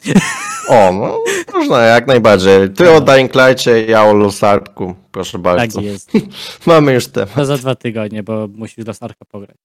[0.70, 1.24] O, no,
[1.54, 2.70] można, jak najbardziej.
[2.70, 3.02] Ty o.
[3.02, 5.82] Dying Lightcie, ja o Lusarku, proszę Tak bardzo.
[5.82, 6.12] jest.
[6.68, 7.36] Mamy już temat.
[7.36, 9.58] To za dwa tygodnie, bo musisz do Starka pograć.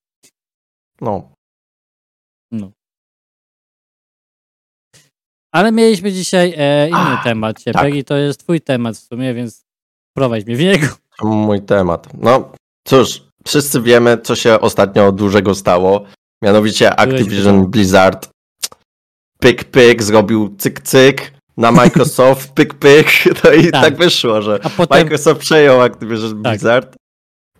[1.01, 1.33] No.
[2.53, 2.71] No.
[5.53, 7.95] Ale mieliśmy dzisiaj e, inny A, temat, Ciepek, tak.
[7.95, 9.65] i to jest twój temat w sumie, więc
[10.17, 10.87] prowadź mnie w niego.
[11.23, 12.09] mój temat.
[12.15, 12.53] No
[12.85, 16.05] cóż, wszyscy wiemy, co się ostatnio dużego stało.
[16.47, 17.67] Mianowicie Activision.
[17.71, 18.29] Blizzard
[19.41, 23.07] pyk pyk zrobił cyk cyk na Microsoft pyk pyk.
[23.45, 23.97] No i tak, Tak.
[23.97, 26.53] wyszło, że A potem Microsoft przejął Activision Tak.
[26.53, 26.97] Blizzard.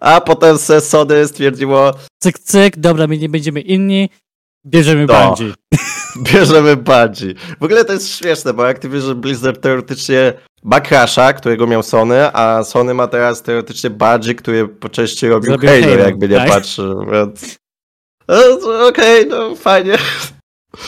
[0.01, 4.11] A potem se Sony stwierdziło, cyk, cyk, dobra, my nie będziemy inni,
[4.67, 5.35] bierzemy No.
[5.37, 5.55] Bungie.
[6.33, 7.35] bierzemy Bungie.
[7.61, 10.33] W ogóle to jest śmieszne, bo Activision Blizzard teoretycznie
[10.65, 15.51] ma Crasha, którego miał Sony, a Sony ma teraz teoretycznie Bungie, który po części robił
[15.51, 16.49] Zrobił Halo, Halo, jakby nie tak.
[16.49, 17.57] patrzy, więc...
[18.27, 19.99] To Okej, no fajnie,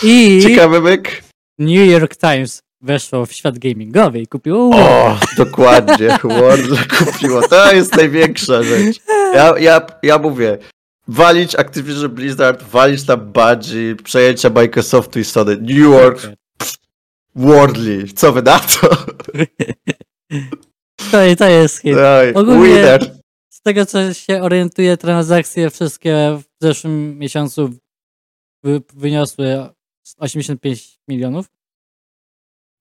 [0.03, 1.22] I ciekawy myk.
[1.59, 7.96] New York Times weszło w świat gamingowy i kupiło O, dokładnie, Wordle kupiło, to jest
[7.96, 8.96] największa rzecz.
[9.35, 10.59] Ja, ja, ja mówię,
[11.09, 16.22] walić Activision Blizzard, walić tam Bungie, przejęcia Microsoftu i Sony, New York,
[17.35, 18.88] Wordly, co wy na to?
[21.11, 21.94] To, to jest hit.
[22.35, 23.18] Ogólnie- winner.
[23.69, 27.71] Z tego, co się orientuje, transakcje wszystkie w zeszłym miesiącu
[28.65, 29.67] wy, wyniosły
[30.19, 31.47] 85 milionów.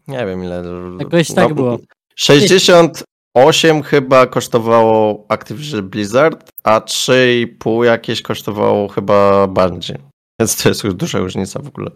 [0.07, 0.63] Nie wiem ile.
[0.99, 1.77] Jakoś tak było.
[2.15, 9.97] 68 chyba kosztowało Activision Blizzard, a 3,5 jakieś kosztowało chyba Bungie.
[10.39, 11.91] Więc to jest już duża różnica w ogóle.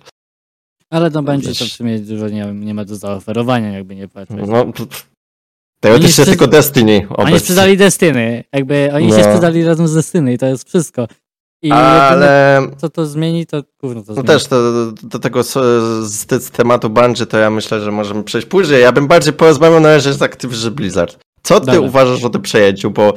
[0.89, 4.47] Ale no będzie to w sumie dużo nie, nie ma do zaoferowania, jakby nie patrzeć.
[4.47, 4.65] No,
[5.81, 7.39] teoretycznie sprzed- tylko Destiny Oni obecnie.
[7.39, 9.23] sprzedali Destiny, jakby oni się No.
[9.23, 11.07] sprzedali razem z Destiny i to jest wszystko.
[11.63, 14.27] I Ale co to zmieni, to gówno to no zmieni.
[14.27, 15.53] też do, do tego z,
[16.11, 18.81] z, tematu Bungie to ja myślę, że możemy przejść później.
[18.81, 21.17] Ja bym bardziej porozmawiał na razie z Activision Blizzard.
[21.43, 21.81] Co ty Dobra.
[21.81, 22.91] uważasz o tym przejęciu?
[22.91, 23.13] Bo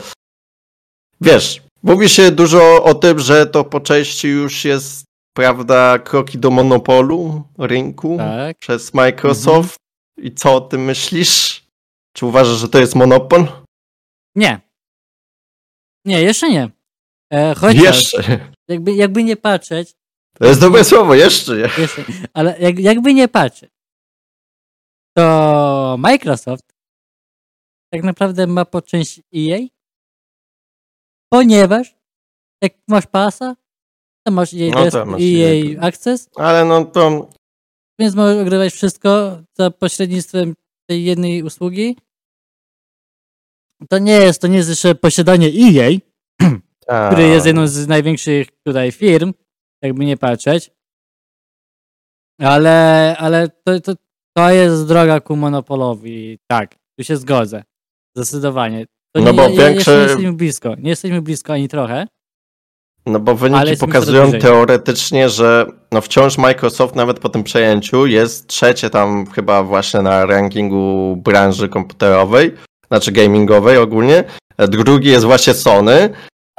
[1.20, 5.04] wiesz, mówi się dużo o tym, że to po części już jest,
[5.36, 8.58] prawda, kroki do monopolu rynku Tak.
[8.58, 9.76] przez Microsoft.
[10.22, 11.63] I co o tym myślisz?
[12.16, 13.46] Czy uważasz, że to jest monopol?
[14.36, 14.60] Nie.
[16.04, 16.70] Nie, jeszcze nie.
[17.32, 18.52] E, chociaż, Jeszcze.
[18.68, 19.94] Jakby, jakby nie patrzeć,
[20.38, 21.82] To jest dobre słowo, jeszcze nie.
[21.82, 23.70] jeszcze, ale jak, jakby nie patrzeć,
[25.16, 26.64] to Microsoft
[27.92, 29.58] tak naprawdę ma po części EA,
[31.32, 31.94] ponieważ
[32.62, 33.56] jak masz pasa,
[34.26, 35.80] to masz EA, No to masz EA EA.
[35.88, 37.28] Access, Ale no to
[38.00, 40.54] więc możesz ogrywać wszystko za pośrednictwem
[40.86, 41.96] tej jednej usługi.
[43.88, 45.90] To nie jest, to nie jest jeszcze posiadanie EA,
[46.88, 49.32] a, który jest jedną z największych tutaj firm,
[49.82, 50.70] jakby nie patrzeć.
[52.40, 53.92] Ale, ale to, to,
[54.36, 56.38] to jest droga ku monopolowi.
[56.50, 57.64] Tak, tu się zgodzę.
[58.16, 58.86] Zdecydowanie.
[58.86, 60.74] To No nie, bo większy- nie jesteśmy blisko.
[60.74, 62.06] Nie jesteśmy blisko ani trochę.
[63.06, 68.90] No bo wyniki pokazują teoretycznie, że no wciąż Microsoft nawet po tym przejęciu jest trzecie
[68.90, 72.54] tam chyba właśnie na rankingu branży komputerowej,
[72.88, 74.24] znaczy gamingowej ogólnie.
[74.58, 76.10] Drugi jest właśnie Sony,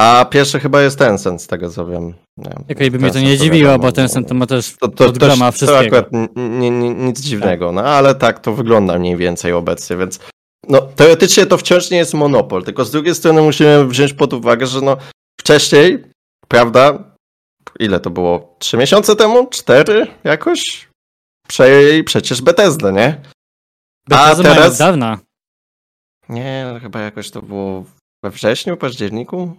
[0.02, 2.14] a pierwszy chyba jest Tencent z tego co wiem.
[2.38, 4.88] Nie, Jakoś by mnie to Tencent nie dziwiło, wiadomo, bo ten to ma też to,
[4.88, 5.80] to, to, to wszystkiego.
[5.80, 10.20] akurat nie, nie, nic dziwnego, no ale tak to wygląda mniej więcej obecnie, więc
[10.70, 14.68] no teoretycznie to wciąż nie jest monopol, tylko z drugiej strony musimy wziąć pod uwagę,
[14.68, 14.98] że no
[15.40, 16.04] wcześniej,
[16.48, 17.04] prawda,
[17.80, 20.90] ile to było, trzy miesiące temu, cztery jakoś,
[21.48, 23.22] przejęli przecież Bethesda, nie?
[24.10, 25.20] Bethesda mają teraz- od dawna.
[26.30, 27.86] Nie, no chyba jakoś to było
[28.24, 29.56] we wrześniu, październiku?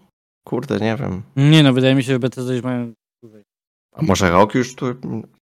[0.48, 1.22] Kurde, nie wiem.
[1.36, 2.92] Nie no, wydaje mi się, że Bethesda już mają.
[3.94, 4.86] A może rok już tu?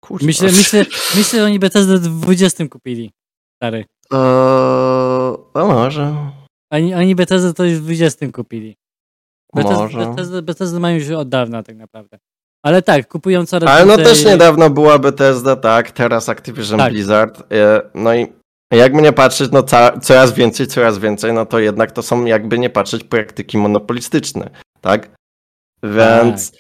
[0.04, 0.26] Kurde.
[0.26, 3.12] Myślę, myślę, myślę, że oni Bethesda w 20 kupili.
[3.56, 3.86] Stary.
[4.12, 6.16] Eee, a może.
[6.72, 8.76] Oni, oni Bethesda to już w 20 kupili.
[9.56, 10.00] Bethesda, Może.
[10.00, 12.18] Bethesda, Bethesda mają już od dawna tak naprawdę.
[12.64, 16.92] Ale tak, kupują coraz Ale no też niedawno była Bethesda, tak, teraz Activision Tak.
[16.92, 17.44] Blizzard.
[17.54, 18.28] e, No i
[18.72, 19.64] jakby nie patrzeć, no
[20.02, 24.50] coraz więcej, coraz więcej, no to jednak to są jakby nie patrzeć praktyki monopolistyczne,
[24.82, 25.10] tak?
[25.84, 26.52] Więc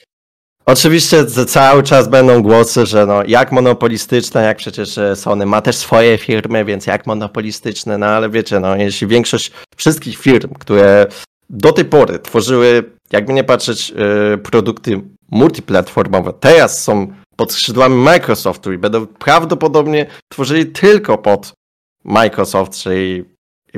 [0.66, 5.62] oczywiście że cały czas będą głosy, że no jak monopolistyczne, jak przecież e, Sony ma
[5.62, 11.08] też swoje firmy, więc jak monopolistyczne, no ale wiecie, no jeśli większość wszystkich firm, które
[11.50, 18.74] do tej pory tworzyły, jakby nie patrzeć, e, produkty multiplatformowe, teraz są pod skrzydłami Microsoftu
[18.74, 21.54] i będą prawdopodobnie tworzyli tylko pod
[22.04, 23.26] Microsoft, czyli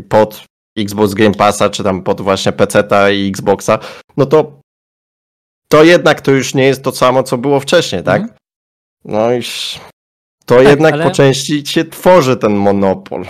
[0.09, 0.43] pod
[0.77, 3.79] Xbox Game Passa, czy tam pod właśnie PC-ta i Xboxa,
[4.17, 4.61] no to
[5.71, 8.21] to jednak to już nie jest to samo, co było wcześniej, tak?
[8.21, 8.37] Mhm.
[9.05, 9.41] No i
[10.45, 13.25] to jednak ale- po części się tworzy ten monopol.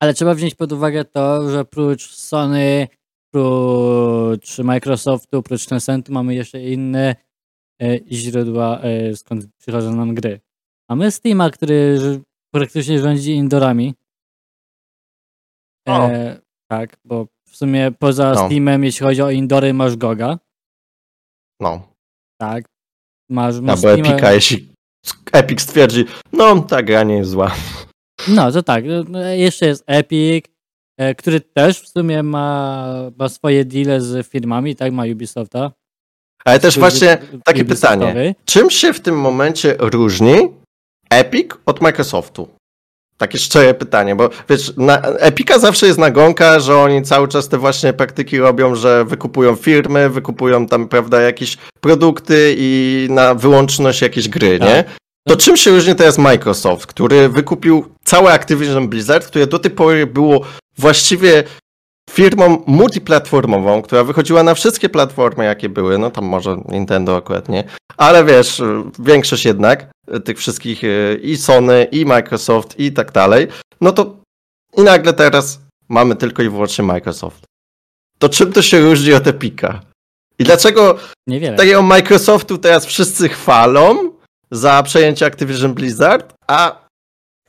[0.00, 2.88] Ale trzeba wziąć pod uwagę to, że oprócz Sony,
[3.34, 7.16] oprócz Microsoftu, oprócz Tencentu mamy jeszcze inne
[7.82, 10.40] e, źródła, e, skąd przychodzą nam gry.
[10.90, 11.98] Mamy Steama, który
[12.54, 13.94] praktycznie rządzi indorami.
[15.88, 18.46] E, tak, bo w sumie poza No.
[18.46, 20.38] Steamem, jeśli chodzi o indory, masz Goga.
[21.60, 21.88] No,
[22.40, 22.64] Tak.
[23.30, 24.68] Masz, masz albo Steama- Epica, jeśli
[25.32, 27.54] Epic stwierdzi, no ta gra nie jest zła.
[28.28, 28.84] No, to tak.
[29.08, 30.53] no, Jeszcze jest Epic, e,
[31.16, 32.86] który też w sumie ma,
[33.18, 34.92] ma swoje deale z firmami, tak?
[34.92, 35.72] Ma Ubisofta.
[36.44, 38.06] Ale też właśnie takie Ubisoftowy.
[38.06, 38.34] pytanie.
[38.44, 40.34] Czym się w tym momencie różni
[41.10, 42.48] Epic od Microsoftu?
[43.18, 47.58] Takie szczere pytanie, bo wiesz, na Epica zawsze jest nagonka, że oni cały czas te
[47.58, 54.28] właśnie praktyki robią, że wykupują firmy, wykupują tam, prawda, jakieś produkty i na wyłączność jakieś
[54.28, 54.68] gry, Tak.
[54.68, 54.84] nie?
[55.28, 60.06] To czym się różni teraz Microsoft, który wykupił całe Activision Blizzard, które do tej pory
[60.06, 60.40] było
[60.78, 61.44] właściwie
[62.10, 67.64] firmą multiplatformową, która wychodziła na wszystkie platformy, jakie były, no tam może Nintendo akurat nie,
[67.96, 68.62] ale wiesz,
[68.98, 73.48] większość jednak y, tych wszystkich y, i Sony, i Microsoft, i tak dalej,
[73.80, 74.16] no to
[74.76, 77.44] i nagle teraz mamy tylko i wyłącznie Microsoft.
[78.18, 79.80] To czym to się różni od Epica?
[80.38, 81.56] I dlaczego Niewiele.
[81.56, 84.12] takiego Microsoftu teraz wszyscy chwalą
[84.50, 86.83] za przejęcie Activision Blizzard, a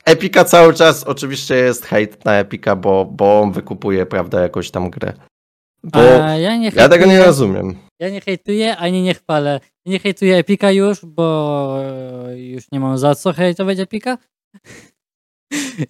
[0.06, 4.90] Epica cały czas oczywiście jest hejt na Epica, bo, bo on wykupuje, prawda, jakąś tam
[4.90, 5.12] grę.
[5.84, 7.76] Bo A ja, nie ja tego nie hejtuję- rozumiem.
[8.00, 9.60] Ja nie hejtuję, ani nie chwalę.
[9.86, 11.78] Nie hejtuję Epika już, bo
[12.36, 14.18] już nie mam za co hejtować Epika.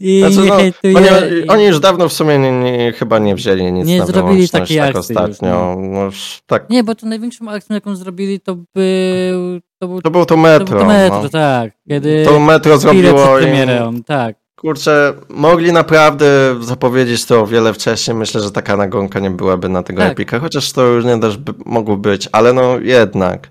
[0.01, 0.97] I Znaczy, nie no, hejtuję...
[0.97, 4.49] oni, oni już dawno w sumie nie, nie, chyba nie wzięli nic Nie na zrobili
[4.49, 5.77] takiej tak akcji już, ostatnio.
[5.79, 9.61] No, już tak, Nie, bo to największą akcją, jaką zrobili, to był...
[9.79, 10.67] To był to było to to, metro.
[10.67, 11.29] był to metro, no.
[11.29, 11.73] tak.
[11.89, 14.37] Kiedy To metro zrobiło im, tak.
[14.57, 18.17] Kurczę, mogli naprawdę zapowiedzieć to o wiele wcześniej.
[18.17, 20.13] Myślę, że taka nagonka nie byłaby na tego Tak.
[20.13, 23.49] Epika, chociaż to już nie też by mogło być, ale no jednak.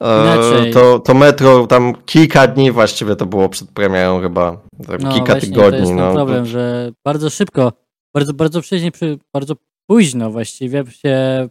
[0.00, 0.72] E, Inaczej.
[0.72, 4.60] to, to metro tam kilka dni właściwie to było przed premierą chyba.
[5.00, 5.70] No kilka właśnie, tygodni.
[5.70, 6.14] to jest no.
[6.14, 7.72] problem, że bardzo szybko,
[8.14, 8.90] bardzo, bardzo wcześnie,
[9.34, 9.54] bardzo
[9.86, 11.48] późno właściwie się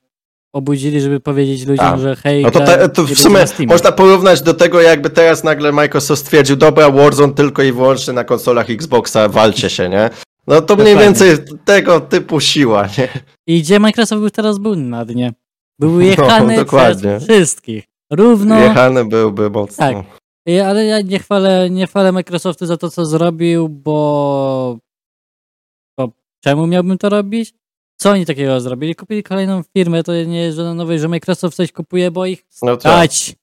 [0.54, 2.00] obudzili, żeby powiedzieć ludziom, Tak.
[2.00, 5.72] że hej, No to, te, to w sumie można porównać do tego, jakby teraz nagle
[5.72, 10.10] Microsoft stwierdził, dobra, Warzone tylko i wyłącznie na konsolach Xboxa, walcie się, nie?
[10.48, 13.08] No to mniej więcej tego typu siła, nie?
[13.48, 15.34] I gdzie Microsoft był teraz był na dnie?
[15.80, 17.84] Był jechany No, przez wszystkich.
[18.12, 18.60] Równo.
[18.60, 19.86] Jechany byłby mocno.
[19.86, 20.06] Tak.
[20.66, 24.78] Ale ja nie chwalę, nie chwalę Microsoftu za to, co zrobił, bo...
[26.00, 26.12] bo
[26.44, 27.54] czemu miałbym to robić?
[28.00, 28.96] Co oni takiego zrobili?
[28.96, 32.78] Kupili kolejną firmę, to nie jest żadna nowość, że Microsoft coś kupuje, bo ich No
[32.78, 32.82] tak.
[32.82, 33.36] stać.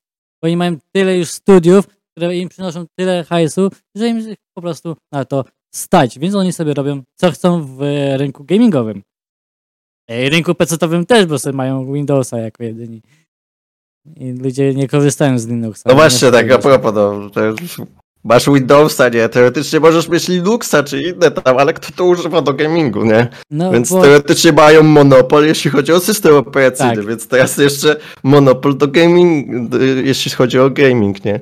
[0.42, 4.96] Bo oni mają tyle już studiów, które im przynoszą tyle hajsu, że im po prostu
[5.12, 6.18] na to stać.
[6.18, 7.80] Więc oni sobie robią, co chcą w
[8.16, 9.02] rynku gamingowym.
[10.08, 13.02] I rynku PC-owym też, bo sobie mają Windowsa jako jedyni.
[14.16, 15.82] I ludzie nie korzystają z Linuxa.
[15.86, 17.30] No właśnie, Nie tak a propos, no,
[18.24, 19.28] masz Windowsa, nie?
[19.28, 23.28] Teoretycznie możesz mieć Linuxa czy inne tam, ale kto to używa do gamingu, nie?
[23.50, 27.06] No, Więc bo, teoretycznie mają monopol, jeśli chodzi o system operacyjny, Tak.
[27.06, 29.48] więc teraz jeszcze monopol do gaming,
[30.04, 31.40] jeśli chodzi o gaming, nie?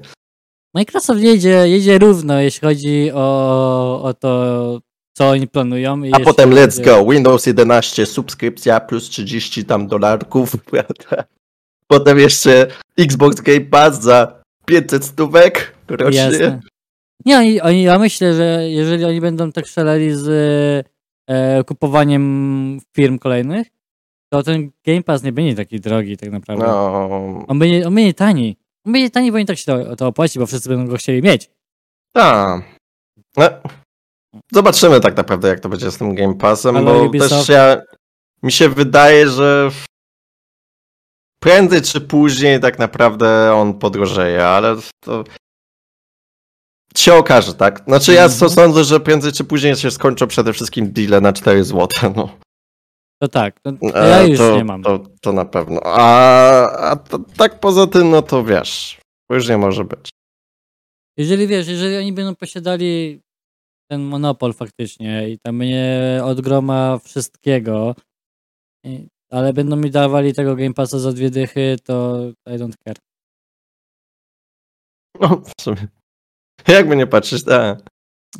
[0.74, 4.80] Microsoft jedzie, jedzie równo, jeśli chodzi o, o to,
[5.16, 6.02] co oni planują.
[6.02, 11.24] i A potem let's chodzi- go, Windows 11, subskrypcja plus 30 tam dolarków, prawda?
[11.92, 12.66] Potem jeszcze
[12.98, 16.18] Xbox Game Pass za 500 stówek rocznie.
[16.20, 16.60] Jasne.
[17.26, 20.28] Nie, oni, oni, ja myślę, że jeżeli oni będą tak szaleli z
[21.30, 23.66] e, kupowaniem firm kolejnych,
[24.32, 26.64] to ten Game Pass nie będzie taki drogi tak naprawdę.
[26.66, 28.56] No, On, będzie, on będzie tani.
[28.86, 31.22] On będzie tani, bo oni tak się to, to opłaci, bo wszyscy będą go chcieli
[31.22, 31.50] mieć.
[32.16, 32.62] tak.
[33.36, 33.44] No,
[34.52, 37.76] zobaczymy tak naprawdę, jak to będzie z tym Game Passem, Ale bo Ubisoft- też ja,
[38.42, 39.70] mi się wydaje, że
[41.42, 45.24] prędzej czy później tak naprawdę on podrożeje, ale to
[46.96, 47.84] się okaże, tak?
[47.86, 48.50] Znaczy ja Mhm.
[48.50, 52.38] sądzę, że prędzej czy później się skończą przede wszystkim deale na 4 zł, no.
[53.22, 54.82] To tak, to, to E, ja już to, nie mam.
[54.82, 55.80] To, to na pewno.
[55.84, 59.00] A, a to, tak poza tym, no to wiesz,
[59.30, 60.10] później może być.
[61.16, 63.20] Jeżeli wiesz, jeżeli oni będą posiadali
[63.90, 67.94] ten monopol faktycznie i tam nie od groma wszystkiego,
[69.32, 72.96] ale będą mi dawali tego Game Passa za dwie dychy, to I don't care.
[75.20, 75.88] No, w sumie.
[76.68, 77.78] Jakby nie patrzeć, tak.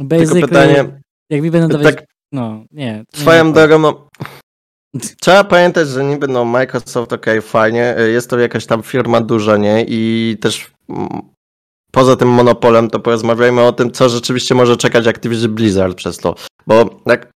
[0.09, 1.01] Tylko pytanie,
[1.31, 3.05] jak mi będą dawać, tak no, nie.
[3.15, 4.09] nie swoją ma- drogą, no,
[5.21, 9.57] trzeba pamiętać, że niby no Microsoft, okej, fajnie, y, jest to jakaś tam firma duża,
[9.57, 9.85] nie?
[9.89, 11.09] I też mm,
[11.93, 16.35] poza tym monopolem, to porozmawiajmy o tym, co rzeczywiście może czekać Activision Blizzard przez to.
[16.67, 17.32] Bo tak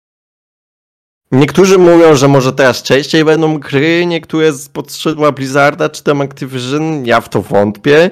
[1.35, 7.05] Niektórzy mówią, że może teraz częściej będą gry, niektóre z podskrzydła Blizzarda czy tam Activision,
[7.05, 8.09] ja w to wątpię,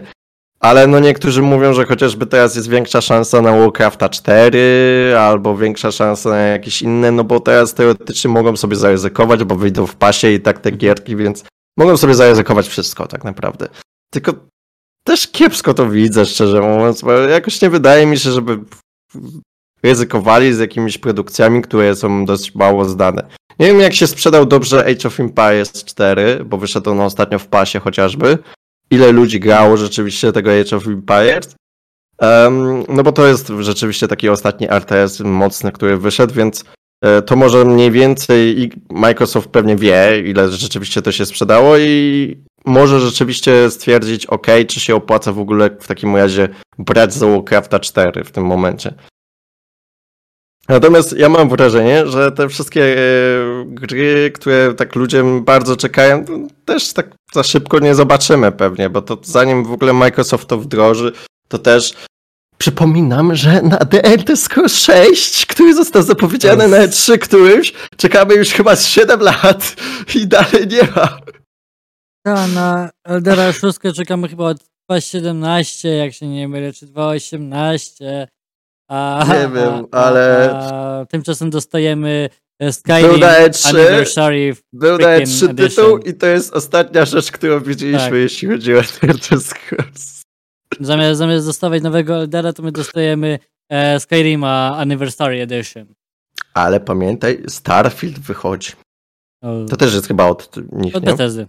[0.59, 5.91] ale no niektórzy mówią, że chociażby teraz jest większa szansa na Warcrafta 4 albo większa
[5.91, 10.31] szansa na jakieś inne, no bo teraz teoretycznie mogą sobie zaryzykować, bo wyjdą w pasie
[10.31, 11.43] i tak te gierki, więc
[11.77, 13.67] mogą sobie zaryzykować wszystko tak naprawdę.
[14.13, 14.33] Tylko
[15.03, 18.59] też kiepsko to widzę, szczerze mówiąc, bo jakoś nie wydaje mi się, żeby
[19.84, 23.28] ryzykowali z jakimiś produkcjami, które są dość mało znane.
[23.60, 27.48] Nie wiem, jak się sprzedał dobrze Age of Empires 4, bo wyszedł on ostatnio w
[27.48, 28.38] pasie chociażby.
[28.91, 31.56] Ile ludzi grało rzeczywiście tego Age of Empires?
[32.22, 36.65] Um, no bo to jest rzeczywiście taki ostatni RTS mocny, który wyszedł, więc
[37.02, 42.38] e, to może mniej więcej i Microsoft pewnie wie, ile rzeczywiście to się sprzedało i
[42.65, 47.80] może rzeczywiście stwierdzić, ok, czy się opłaca w ogóle w takim razie brać za Warcrafta
[47.80, 48.93] 4 w tym momencie.
[50.69, 52.99] Natomiast ja mam wrażenie, że te wszystkie e,
[53.65, 56.26] gry, które tak ludzie bardzo czekają,
[56.65, 61.12] też tak za szybko nie zobaczymy pewnie, bo to zanim w ogóle Microsoft to wdroży,
[61.47, 61.93] to też
[62.58, 68.49] przypominam, że na The Elder Scrolls 6, który został zapowiedziany na E3 którymś, czekamy już
[68.49, 69.76] chyba z 7 lat
[70.15, 71.19] i dalej nie ma.
[72.26, 74.58] Ta, na Eldera 6 czekamy chyba od
[74.91, 78.28] 2.17, jak się nie mylę, czy 2.18.
[78.93, 82.29] A, Nie wiem, a, ale- A, tymczasem dostajemy
[82.60, 84.56] e, Był Skyrim na E3, Anniversary.
[84.73, 86.01] był na Freaking E3 tytuł edition.
[86.01, 88.13] i to jest ostatnia rzecz, którą widzieliśmy, Tak.
[88.13, 90.21] jeśli chodzi o Elder Scrolls.
[90.79, 95.86] Zamiast, zamiast dostawać nowego Eldera, to my dostajemy e, Skyrima Anniversary Edition.
[96.53, 98.71] Ale pamiętaj, Starfield wychodzi.
[99.69, 101.12] To też jest chyba od nich, od nie?
[101.12, 101.47] Bethesdy.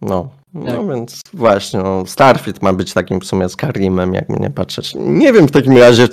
[0.00, 0.88] No, no Tak.
[0.88, 4.92] więc właśnie, no, Starfield ma być takim w sumie Skyrimem, jak mnie nie patrzeć.
[4.96, 6.08] Nie wiem w takim razie,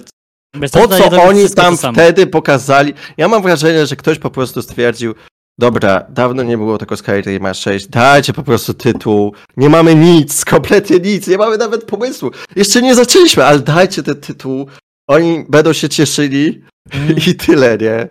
[0.61, 2.93] po co oni tam wtedy pokazali.
[3.17, 5.13] Ja mam wrażenie, że ktoś po prostu stwierdził,
[5.59, 10.99] dobra, dawno nie było tego Skyrima 6, dajcie po prostu tytuł, nie mamy nic, kompletnie
[10.99, 12.31] nic, nie mamy nawet pomysłu.
[12.55, 14.67] Jeszcze nie zaczęliśmy, ale dajcie ten tytuł,
[15.07, 17.15] oni będą się cieszyli Mm.
[17.27, 18.07] i tyle, nie?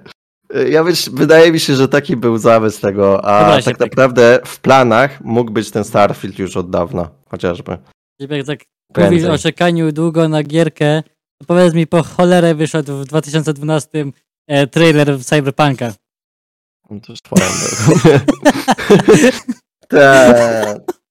[0.70, 4.38] Ja myśl, wydaje mi się, że taki był zamysł tego, a Dobra, tak tak- naprawdę
[4.44, 7.78] w planach mógł być ten Starfield już od dawna, chociażby.
[8.18, 8.58] Jak tak
[8.92, 9.18] Prędzej.
[9.20, 11.02] mówisz o czekaniu długo na gierkę,
[11.46, 14.04] powiedz mi, po cholerę wyszedł w 2012
[14.46, 15.92] e, trailer Cyberpunka.
[16.90, 17.46] No to jest twoja.
[19.88, 20.36] Tak,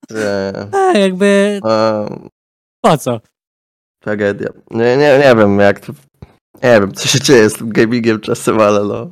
[0.07, 0.75] tak.
[0.75, 2.29] A, jakby Em,
[2.81, 3.21] po co?
[3.99, 4.49] Tragedia.
[4.71, 5.93] Nie, nie, nie wiem jak to...
[6.63, 9.11] Nie wiem, co się dzieje z tym gamingiem czasem, ale no...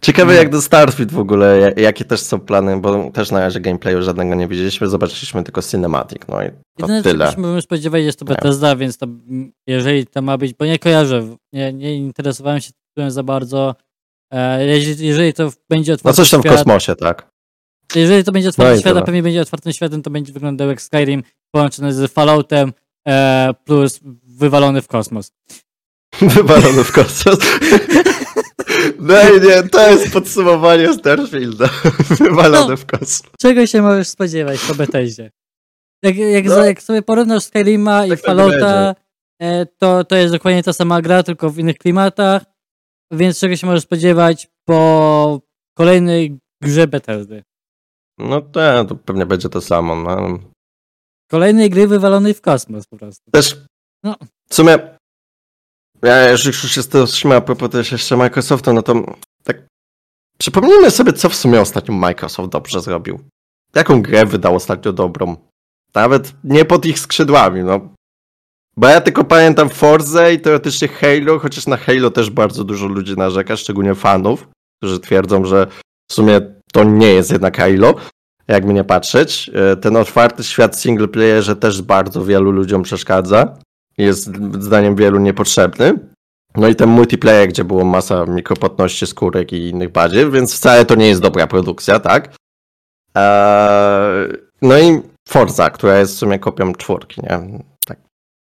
[0.00, 3.60] Ciekawe jak do Starfield w ogóle, ja- jakie też są plany, bo też na razie
[3.60, 7.32] gameplayu żadnego nie widzieliśmy, zobaczyliśmy tylko cinematic, no i to Jedyne, tyle.
[7.32, 8.24] się możemy spodziewać, jest to.
[8.24, 9.06] Bethesda, więc to,
[9.66, 13.74] jeżeli to ma być, bo nie kojarzę, nie, nie interesowałem się tym za bardzo.
[14.32, 14.66] E,
[15.00, 17.30] jeżeli, to będzie No otwarty coś tam w świat, kosmosie, tak?
[17.94, 20.82] Jeżeli to będzie otwarty No świat, a pewnie będzie otwartym światem, to będzie wyglądał jak
[20.82, 21.22] Skyrim
[21.54, 22.72] połączony z Falloutem
[23.08, 25.32] e, plus wywalony w kosmos.
[26.34, 27.38] Wywalony w kosmos.
[28.98, 31.68] No i nie, to jest podsumowanie Starfielda.
[32.20, 32.76] Wywalony No.
[32.76, 33.22] w kosmos.
[33.40, 35.30] Czego się możesz spodziewać po Bethesdzie?
[36.02, 36.64] Jak, jak, No.
[36.64, 38.94] jak sobie porównasz Skyrima i Tak to Fallouta,
[39.42, 42.42] e, to, to jest dokładnie ta sama gra, tylko w innych klimatach,
[43.12, 45.40] więc czego się możesz spodziewać po
[45.76, 47.42] kolejnej grze Bethesdy?
[48.18, 49.96] No to, to pewnie będzie to samo.
[49.96, 50.38] No.
[51.30, 53.30] Kolejnej gry wywalonej w kosmos po prostu.
[53.30, 53.56] Też
[54.04, 54.16] No.
[54.50, 54.97] w sumie
[56.02, 58.94] ja już już jesteśmy a propos też jeszcze Microsoftu, no to
[59.44, 59.56] tak
[60.38, 63.20] przypomnijmy sobie, co w sumie ostatnio Microsoft dobrze zrobił.
[63.74, 65.36] Jaką grę wydał ostatnio dobrą?
[65.94, 67.80] Nawet nie pod ich skrzydłami, no.
[68.76, 73.16] Bo ja tylko pamiętam Forza i teoretycznie Halo, chociaż na Halo też bardzo dużo ludzi
[73.16, 74.48] narzeka, szczególnie fanów,
[74.80, 75.66] którzy twierdzą, że
[76.10, 76.40] w sumie
[76.72, 77.94] to nie jest jednak Halo,
[78.48, 79.50] jakby nie patrzeć.
[79.54, 83.58] E, Ten otwarty świat single playerze też bardzo wielu ludziom przeszkadza.
[83.98, 84.30] Jest
[84.60, 85.98] zdaniem wielu niepotrzebny.
[86.56, 90.94] No i ten multiplayer, gdzie było masa mikropłatności, skórek i innych badziew, więc wcale to
[90.94, 92.36] nie jest dobra produkcja, tak?
[93.14, 94.28] Eee,
[94.62, 97.62] no i Forza, która jest w sumie kopią czwórki, nie?
[97.86, 98.00] Tak.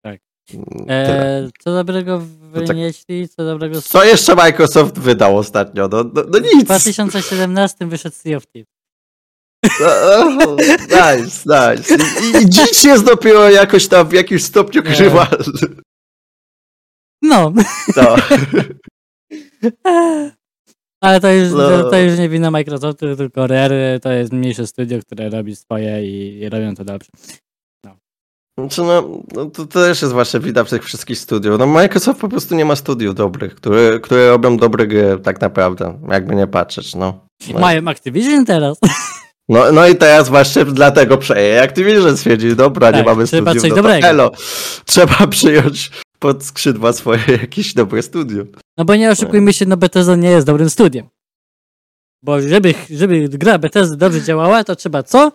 [0.03, 0.21] Tak.
[0.47, 0.65] Tyle.
[0.89, 2.23] E, co dobrego
[2.55, 3.83] tak- wynieśli, co dobrego...
[3.83, 5.89] Co jeszcze Microsoft wydał ostatnio?
[5.89, 6.65] No, no, no W nic.
[6.65, 8.80] 2017 wyszedł Sea of Thieves.
[9.81, 11.95] O, nice, nice.
[11.95, 14.91] I, I dziś jest dopiero jakoś tam w jakimś stopniu Nie.
[14.97, 15.45] grywalny.
[17.23, 17.53] No,
[17.97, 18.17] No.
[21.05, 21.91] ale to już, No.
[21.91, 26.39] to już nie wina Microsoftu, tylko Rare, to jest mniejsze studio, które robi swoje i,
[26.41, 27.11] i robią to dobrze.
[28.59, 31.59] Znaczy no, no to też jest właśnie widać w tych wszystkich studiów.
[31.59, 35.99] No Microsoft po prostu nie ma studiów dobrych, które, które robią dobre gry tak naprawdę,
[36.09, 37.27] jakby nie patrzeć, no.
[37.53, 38.79] No, Mają Activision teraz.
[39.51, 43.63] no, no i teraz właśnie dlatego przeje Activision stwierdzi, dobra, nie Tak, mamy trzeba studiów,
[43.63, 44.07] coś no dobrego.
[44.07, 44.33] elo.
[44.85, 48.45] Trzeba przyjąć pod skrzydła swoje jakieś dobre studio.
[48.79, 51.09] No bo nie oszukujmy się, no Bethesda nie jest dobrym studiem.
[52.23, 55.33] Bo żeby, żeby gra Bethesda dobrze działała, to trzeba co?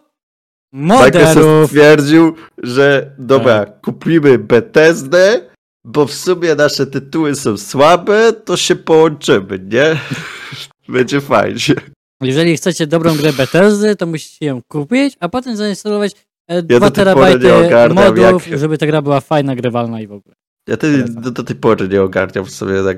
[0.74, 1.70] Microsoft Moderów.
[1.70, 3.82] stwierdził, że dobra, Tak.
[3.82, 5.42] kupimy Bethesdę,
[5.86, 10.00] bo w sumie nasze tytuły są słabe, to się połączymy, nie?
[10.96, 11.76] Będzie fajnie.
[12.22, 16.12] Jeżeli chcecie dobrą grę Bethesdy, to musicie ją kupić, a potem zainstalować
[16.48, 20.08] e, 2 do tej pory terabajty modów, jak- żeby ta gra była fajna, grywalna i
[20.08, 20.36] w ogóle.
[20.70, 22.98] Ja tej, do, do tej pory nie ogarniam sobie tak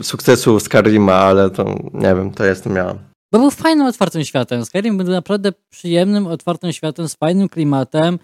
[0.00, 1.64] y, sukcesu Skyrima, ale to
[1.94, 2.94] nie wiem, to jestem ja.
[3.32, 4.64] Bo był fajnym, otwartym światem.
[4.64, 8.18] Skyrim był naprawdę przyjemnym, otwartym światem z fajnym klimatem.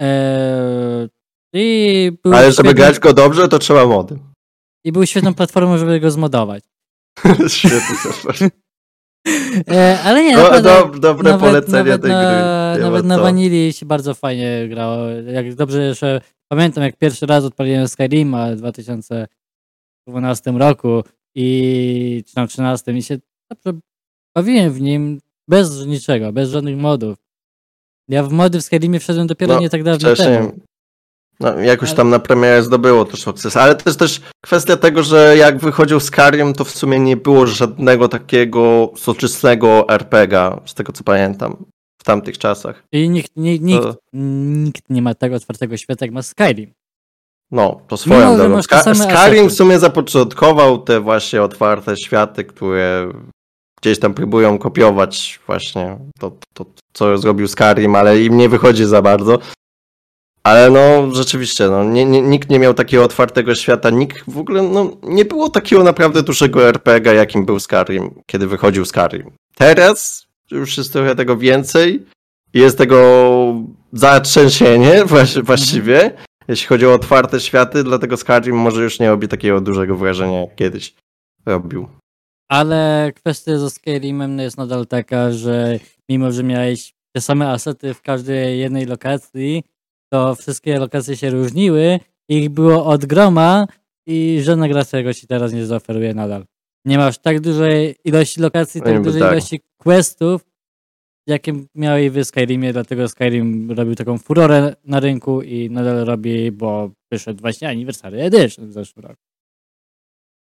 [0.00, 1.08] Eee,
[1.54, 4.18] i, był Ale żeby świetnym- grać go dobrze, to trzeba mody.
[4.84, 6.64] I był świetną platformą, żeby go zmodować.
[7.48, 8.50] Świetnie.
[9.70, 12.82] E, ale nie, Do, naprawdę, do, dobre nawet, polecenie nawet tej na, gry.
[12.82, 13.22] Nawet na co.
[13.22, 15.08] Wanili się bardzo fajnie grało.
[15.08, 21.02] Jak dobrze, że pamiętam, jak pierwszy raz odpaliłem Skyrima w 2012 roku
[21.34, 23.18] i czy tam 13 i się
[23.50, 23.80] dobrze
[24.36, 27.16] bawiłem w nim bez niczego, bez żadnych modów.
[28.08, 30.52] Ja w mody w Skyrimie wszedłem dopiero No, nie tak dawno Wcześniej, temu.
[31.40, 35.36] No, jakoś tam na premierę zdobyło to sukces, ale to jest też kwestia tego, że
[35.36, 41.04] jak wychodził Skyrim, to w sumie nie było żadnego takiego soczystego RPGa, z tego co
[41.04, 41.56] pamiętam,
[42.00, 42.82] w tamtych czasach.
[42.92, 46.72] I nikt, nie, nikt, To- nikt nie ma tego otwartego świata, jak ma Skyrim.
[47.50, 48.54] No, to swoją że drogą.
[48.56, 53.12] masz te Ska- same Skyrim w sumie zapoczątkował te właśnie otwarte światy, które
[53.82, 59.02] gdzieś tam próbują kopiować właśnie to, to, co zrobił Skyrim, ale im nie wychodzi za
[59.02, 59.38] bardzo.
[60.42, 64.62] Ale no rzeczywiście, no, nie, nie, nikt nie miał takiego otwartego świata, nikt w ogóle,
[64.62, 69.30] no nie było takiego naprawdę dużego RPG, jakim był Skyrim, kiedy wychodził Skyrim.
[69.54, 72.06] Teraz już jest trochę tego więcej,
[72.54, 73.54] jest tego
[73.92, 76.12] zatrzęsienie właś- właściwie,
[76.48, 80.54] jeśli chodzi o otwarte światy, dlatego Skyrim może już nie robi takiego dużego wrażenia, jak
[80.54, 80.94] kiedyś
[81.46, 81.88] robił.
[82.48, 85.78] Ale kwestia ze Skyrimem jest nadal taka, że
[86.08, 89.64] mimo, że miałeś te same asety w każdej jednej lokacji,
[90.12, 93.66] to wszystkie lokacje się różniły, ich było od groma
[94.06, 96.44] i żadna gra tego ci teraz nie zaoferuje nadal.
[96.84, 99.32] Nie masz tak dużej ilości lokacji, tak dużej tak.
[99.32, 100.46] ilości questów,
[101.26, 106.90] jakie miałeś w Skyrimie, dlatego Skyrim robił taką furorę na rynku i nadal robi, bo
[107.12, 109.22] wyszedł właśnie Anniversary Edition w zeszłym roku.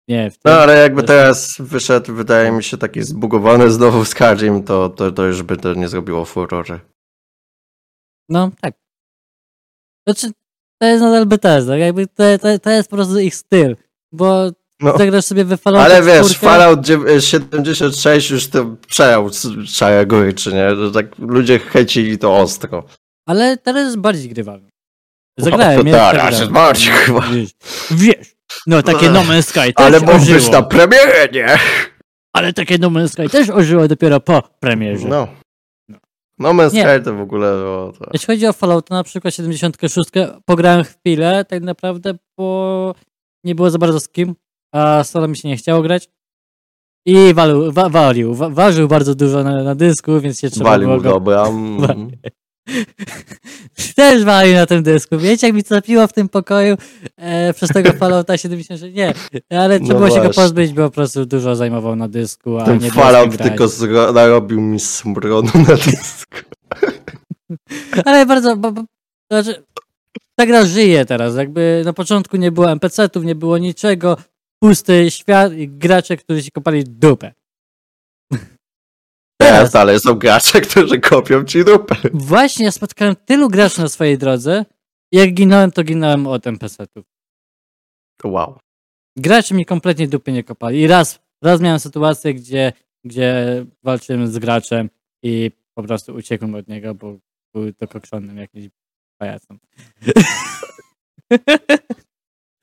[0.07, 4.89] Nie, No ale jakby Zresztą- teraz wyszedł, wydaje mi się, taki zbugowany znowu Skyrim, to,
[4.89, 6.79] to, to już by to nie zrobiło furory.
[8.29, 8.73] No, tak.
[10.07, 10.31] Znaczy,
[10.81, 13.75] to jest nadal Bethesda, jakby to, to, to jest po prostu ich styl,
[14.11, 14.49] bo
[14.81, 14.97] No.
[14.97, 20.05] Zagrasz sobie we Fallouta Ale wiesz, 4, Fallout dziew- 76 już to przejął z- szare
[20.05, 20.75] góry, czy nie?
[20.75, 22.83] Że tak ludzie hejcili to ostro.
[23.27, 24.69] Ale teraz jest bardziej grywalny.
[25.39, 27.21] Zagrałem, to ja tak, bardziej chyba.
[27.21, 27.49] Wiesz,
[27.91, 28.35] wiesz,
[28.67, 30.39] no takie No Man's Sky też Ale mógł ożyło.
[30.39, 31.47] być na premierę, nie?
[32.33, 35.07] Ale takie No Man's Sky też ożyło dopiero po premierze.
[35.07, 35.27] No.
[36.39, 36.49] No.
[36.53, 36.81] Man's Nie.
[36.81, 37.51] Sky to w ogóle...
[37.65, 38.09] No, to...
[38.13, 40.09] Jeśli chodzi o Fallout, na przykład 76,
[40.45, 42.95] pograłem chwilę, tak naprawdę, bo
[43.43, 44.35] nie było za bardzo z kim,
[44.73, 46.09] a solo mi się nie chciało grać.
[47.07, 50.89] I walił, wa, walił wa, ważył bardzo dużo na, na dysku, więc się trzeba było
[50.97, 51.19] Walił go...
[51.19, 51.45] dobra.
[53.95, 55.17] Też walił na tym dysku.
[55.17, 56.75] Wiecie, jak mi trafiło w tym pokoju
[57.17, 58.95] e, przez tego Fallouta 76?
[58.95, 59.13] Nie,
[59.49, 62.65] ale trzeba No było się go pozbyć, bo po prostu dużo zajmował na dysku, a
[62.65, 63.67] Ten nie Fallout tylko
[64.13, 66.37] narobił mi smrodu na dysku.
[68.05, 68.81] Ale bardzo, bo, bo,
[69.27, 69.63] to znaczy,
[70.35, 74.17] ta gra żyje teraz, jakby na początku nie było NPC-ów, nie było niczego,
[74.59, 77.33] pusty świat i gracze, którzy się kopali dupę.
[79.49, 81.95] Teraz dalej są gracze, którzy kopią ci dupę.
[82.13, 84.65] Właśnie ja spotkałem tylu graczy na swojej drodze
[85.11, 87.05] i jak ginąłem, to ginąłem od NPC-ów.
[88.23, 88.59] Wow.
[89.17, 92.73] Gracze mi kompletnie dupy nie kopali i raz, raz miałem sytuację, gdzie,
[93.05, 94.89] gdzie walczyłem z graczem
[95.23, 97.17] i po prostu uciekłem od niego, bo
[97.53, 98.69] był dokokrzony jakimś
[99.17, 99.59] pajacem.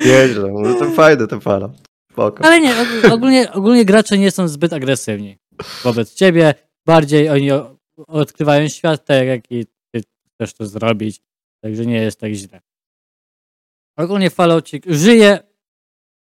[0.01, 1.72] Nieźle, no to ten Fallout.
[2.12, 2.45] Spoko.
[2.45, 5.39] Ale nie, og- ogólnie, ogólnie gracze nie są zbyt agresywni
[5.85, 6.55] wobec ciebie.
[6.87, 7.49] Bardziej oni
[8.09, 10.03] odkrywają świat, tak jak i ty
[10.35, 11.20] chcesz to zrobić.
[11.64, 12.61] Także nie jest tak źle.
[13.99, 15.39] Ogólnie Falloutik żyje.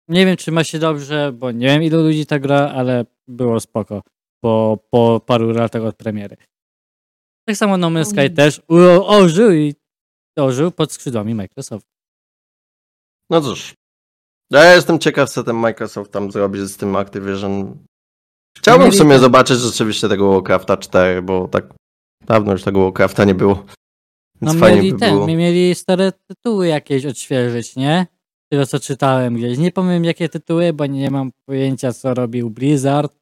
[0.09, 3.61] Nie wiem, czy ma się dobrze, bo nie wiem, ilu ludzi ta gra, ale było
[3.61, 4.03] spoko
[4.42, 6.36] po, po paru latach od premiery.
[7.49, 9.74] Tak samo No Man's Sky też u- ożył i
[10.38, 11.86] ożył pod skrzydłami Microsoft.
[13.30, 13.74] No cóż.
[14.51, 17.86] Ja jestem ciekaw, co ten Microsoft tam zrobi z tym Activision.
[18.59, 21.64] Chciałbym w sumie zobaczyć rzeczywiście tego Warcrafta 4, bo tak
[22.26, 23.64] dawno już tego Warcrafta nie było.
[24.40, 25.26] No Więc fajnie mieli by ten, było.
[25.26, 28.07] mieli stare tytuły jakieś odświeżyć, nie?
[28.52, 29.59] Tyle co czytałem gdzieś.
[29.59, 33.12] Nie powiem jakie tytuły, bo nie mam pojęcia co robił Blizzard,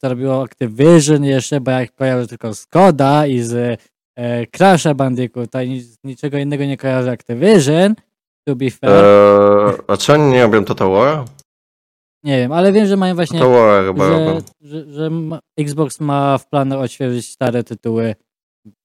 [0.00, 3.80] co robiło Activision jeszcze, bo jak kojarzę tylko z Koda i z
[4.18, 7.94] e, Crash'a Bandicoota i nic, niczego innego nie kojarzę Activision,
[8.48, 8.92] to be fair.
[9.04, 11.24] Eee, a czy oni nie robią Total War?
[12.24, 14.40] Nie wiem, ale wiem, że mają właśnie, War chyba że, robią.
[14.60, 18.14] że, że ma- Xbox ma w planach odświeżyć stare tytuły,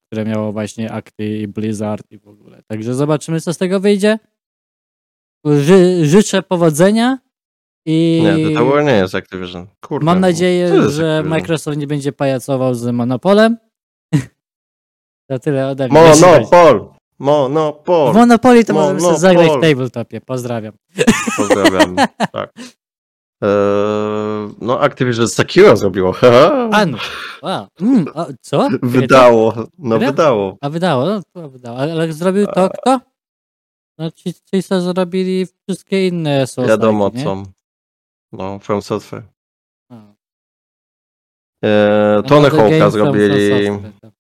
[0.06, 2.62] które miało właśnie Acty i Blizzard i w ogóle.
[2.68, 4.20] Także zobaczymy, co z tego wyjdzie.
[5.46, 7.20] Ży, życzę powodzenia
[7.86, 9.68] i Nie, Total War nie jest Activision.
[9.82, 10.06] Kurde.
[10.06, 11.24] mam co nadzieję, że?
[11.26, 13.58] Microsoft nie będzie pajacował z Monopolem.
[15.30, 16.00] to tyle ode mnie.
[16.02, 16.90] Monopol!
[17.20, 18.14] Monopol!
[18.14, 20.22] W Monopoly to możemy sobie zagrać w tabletopie.
[20.22, 20.74] Pozdrawiam.
[21.38, 21.96] Pozdrawiam.
[22.32, 22.54] tak.
[23.42, 26.12] Eee, no, Activision Sekiro zrobiło.
[26.14, 26.70] haha.
[26.74, 26.98] A no.
[27.42, 27.68] Wow.
[27.82, 28.68] Mm, a, co?
[28.82, 29.54] Wydało.
[29.78, 30.58] No, wydało.
[30.62, 31.78] A wydało, no to wydało.
[31.78, 33.00] Ale, ale zrobił to kto?
[33.98, 36.66] No ci, ci co zrobili wszystkie inne są.
[36.68, 37.44] Wiadomo co.
[38.32, 39.24] No, From Software.
[39.92, 39.96] A.
[41.64, 43.70] Eee, No, Tony Hawk'a zrobili.
[44.02, 44.12] Tak.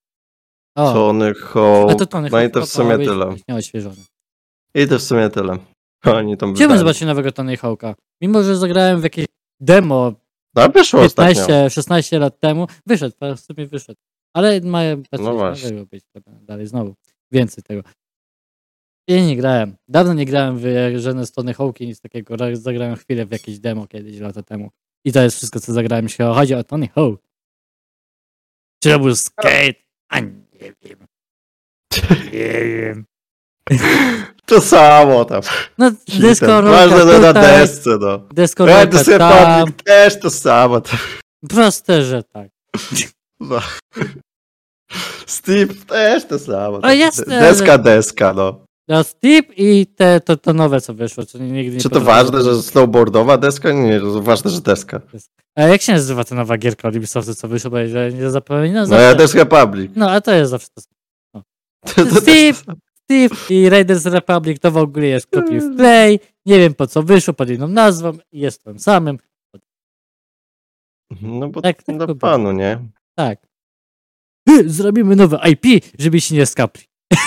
[0.76, 2.00] Tony a Hawk.
[2.00, 3.36] to Tony No i to w sumie tyle.
[4.76, 5.58] I to w sumie tyle.
[6.06, 6.80] Oni tam Chciałbym wydali.
[6.80, 7.94] zobaczyć nowego Tony Hawk'a.
[8.22, 9.26] Mimo, że zagrałem w jakieś
[9.60, 10.14] demo
[10.56, 11.34] No, wyszło ostatnio.
[11.36, 14.00] 15, 16 lat temu, wyszedł, w sumie wyszedł.
[14.34, 15.86] Ale mają No właśnie.
[15.86, 16.04] być
[16.42, 16.96] dalej znowu.
[17.32, 17.82] Więcej tego.
[19.08, 19.76] Ja nie grałem.
[19.88, 20.64] Dawno nie grałem w
[20.96, 22.36] żadne z Tony Hawk'i, nic takiego.
[22.54, 24.70] Zagrałem chwilę w jakieś demo kiedyś, lata temu.
[25.06, 27.22] I to jest wszystko, co zagrałem, jeśli chodzi o Tony Hawk.
[28.84, 29.74] Czy to był skate?
[30.10, 31.08] A nie wiem.
[32.34, 33.06] Nie wiem.
[34.50, 35.42] To samo tam.
[35.78, 38.22] No, dysko Ważne, że na desce, no.
[38.66, 39.74] rolka tam.
[39.74, 40.82] Też to samo.
[40.82, 41.00] tam.
[41.50, 42.48] Proste, że tak.
[43.40, 43.60] No.
[45.26, 46.80] Steve też to samo.
[46.82, 46.92] A
[47.28, 48.66] Deska, deska, no.
[48.88, 52.44] No, Steep i te, to, to nowe, co wyszło, co nigdy nie Czy to ważne,
[52.44, 53.72] że snowboardowa deska?
[53.72, 55.02] Nie, ważne, że deska.
[55.56, 58.90] A jak się nazywa ta nowa gierka od Ubisoftu, co wyszło, bo że nie zapominam?
[58.90, 59.92] No ja Desk Republic.
[59.96, 61.44] No, a to jest zawsze to samo.
[62.16, 62.22] To
[63.10, 66.20] Steve i Raiders Republic to w ogóle jest copy w play.
[66.46, 68.12] Nie wiem po co wyszło, pod inną nazwą.
[68.32, 69.18] i Jest tym samym.
[71.22, 72.16] No bo Tak, tak to było.
[72.16, 72.80] panu, nie?
[73.16, 73.40] Tak.
[74.66, 76.84] Zrobimy nowe IP, żeby się nie skapli.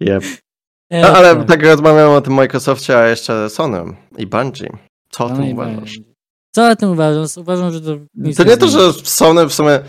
[0.00, 0.24] Yep.
[0.90, 4.70] E, No, ale tak rozmawiamy o tym Microsoftie, a jeszcze Sony i Bungie.
[5.10, 5.74] Co o No tym uważasz?
[5.98, 6.12] będzie.
[6.54, 7.36] Co o tym uważasz?
[7.36, 7.96] Uważam, że to
[8.36, 9.80] To nie to, że Sony w sumie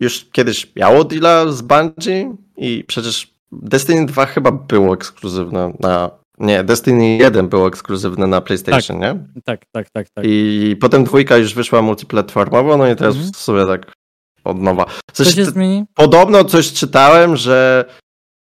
[0.00, 6.64] już kiedyś miało deala z Bungie i przecież Destiny 2 chyba było ekskluzywne na Nie,
[6.64, 9.18] Destiny 1 było ekskluzywne na PlayStation, nie?
[9.44, 10.24] Tak, tak, tak, tak.
[10.28, 13.32] I potem dwójka już wyszła multiplatformowo, no i teraz Mhm.
[13.32, 13.92] w sumie tak
[14.44, 14.84] od nowa.
[15.12, 15.84] Co Coś, się zmieni?
[15.94, 17.84] podobno coś czytałem, że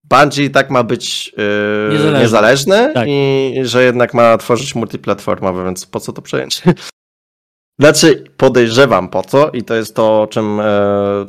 [0.05, 2.21] Bungie i tak ma być yy, Niezależne.
[2.21, 3.07] niezależne, Tak.
[3.09, 6.63] i że jednak ma tworzyć multiplatformowe, więc po co to przejęcie?
[7.81, 10.64] Znaczy, podejrzewam po co i to jest to, o czym e,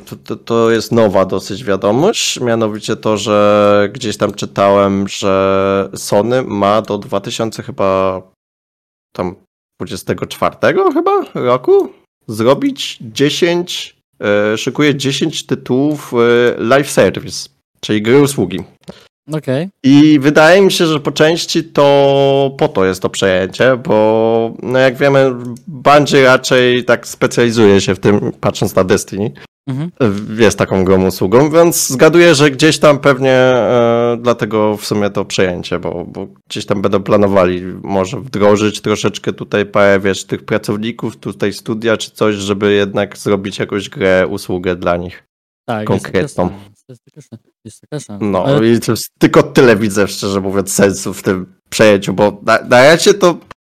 [0.06, 6.42] to, to, to jest nowa dosyć wiadomość, mianowicie to, że gdzieś tam czytałem, że Sony
[6.42, 8.22] ma do 2000 chyba
[9.12, 9.34] tam
[9.80, 10.56] 24
[10.92, 11.92] chyba roku
[12.28, 16.16] zrobić 10, e, szykuje 10 tytułów e,
[16.58, 17.48] live service,
[17.80, 18.58] czyli gry usługi.
[19.32, 19.68] Okej.
[19.82, 24.78] I wydaje mi się, że po części to po to jest to przejęcie, bo no
[24.78, 25.32] jak wiemy,
[25.66, 29.32] Bungie raczej tak specjalizuje się w tym, patrząc na Destiny,
[29.70, 29.90] Mhm.
[30.38, 35.24] jest taką grą usługą, więc zgaduję, że gdzieś tam pewnie e, dlatego w sumie to
[35.24, 41.16] przejęcie, bo, bo gdzieś tam będą planowali może wdrożyć troszeczkę tutaj parę, wiesz, tych pracowników,
[41.16, 45.29] tutaj studia czy coś, żeby jednak zrobić jakąś grę, usługę dla nich.
[45.70, 46.50] Tak, Konkretną.
[46.88, 47.44] Jest taka szansa.
[47.64, 48.24] Jest taka.
[48.24, 48.78] No Ale i
[49.18, 53.38] tylko tyle widzę, szczerze mówiąc, sensu w tym przejęciu, bo na, na razie to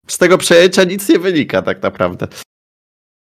[0.09, 2.29] z tego przejęcia nic nie wynika tak naprawdę.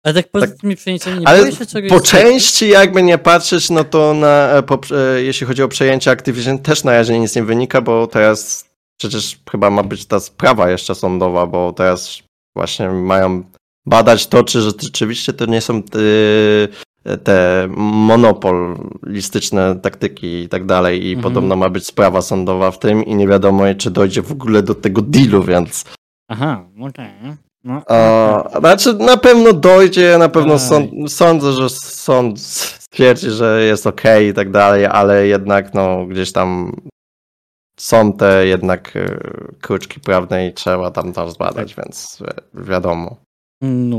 [0.05, 0.57] Ale tak poza Tak.
[0.57, 4.63] tymi przejęciami nie Ale się czegoś Po części, jakby nie patrzeć, no to na, e,
[4.63, 8.71] po, e, jeśli chodzi o przejęcie Activision, też na razie nic nie wynika, bo teraz
[9.01, 12.23] przecież chyba ma być ta sprawa jeszcze sądowa, bo teraz
[12.57, 13.45] właśnie mają
[13.87, 15.83] badać to, czy że- rzeczywiście to nie są
[17.25, 21.23] te, monopolistyczne taktyki i tak dalej i Mhm.
[21.23, 24.75] podobno ma być sprawa sądowa w tym i nie wiadomo, czy dojdzie w ogóle do
[24.75, 25.85] tego dealu, więc
[26.29, 27.11] Aha, okej.
[27.65, 33.87] No, a, znaczy na pewno dojdzie, na pewno sąd, sądzę, że sąd stwierdzi, że jest
[33.87, 36.77] okej i tak dalej, ale jednak no gdzieś tam
[37.77, 39.21] są te jednak e,
[39.61, 43.17] kruczki prawne i trzeba tam to zbadać, więc e, wiadomo.
[43.63, 43.99] no.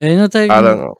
[0.00, 0.94] Ej, no tak, Ale no,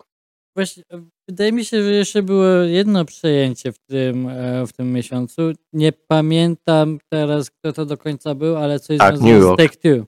[0.57, 4.93] właśnie, e, wydaje mi się, że jeszcze było jedno przejęcie w tym, e, w tym
[4.93, 5.43] miesiącu.
[5.73, 9.61] Nie pamiętam teraz, kto to do końca był, ale coś Tak, związane z York.
[9.61, 10.05] Take-Two.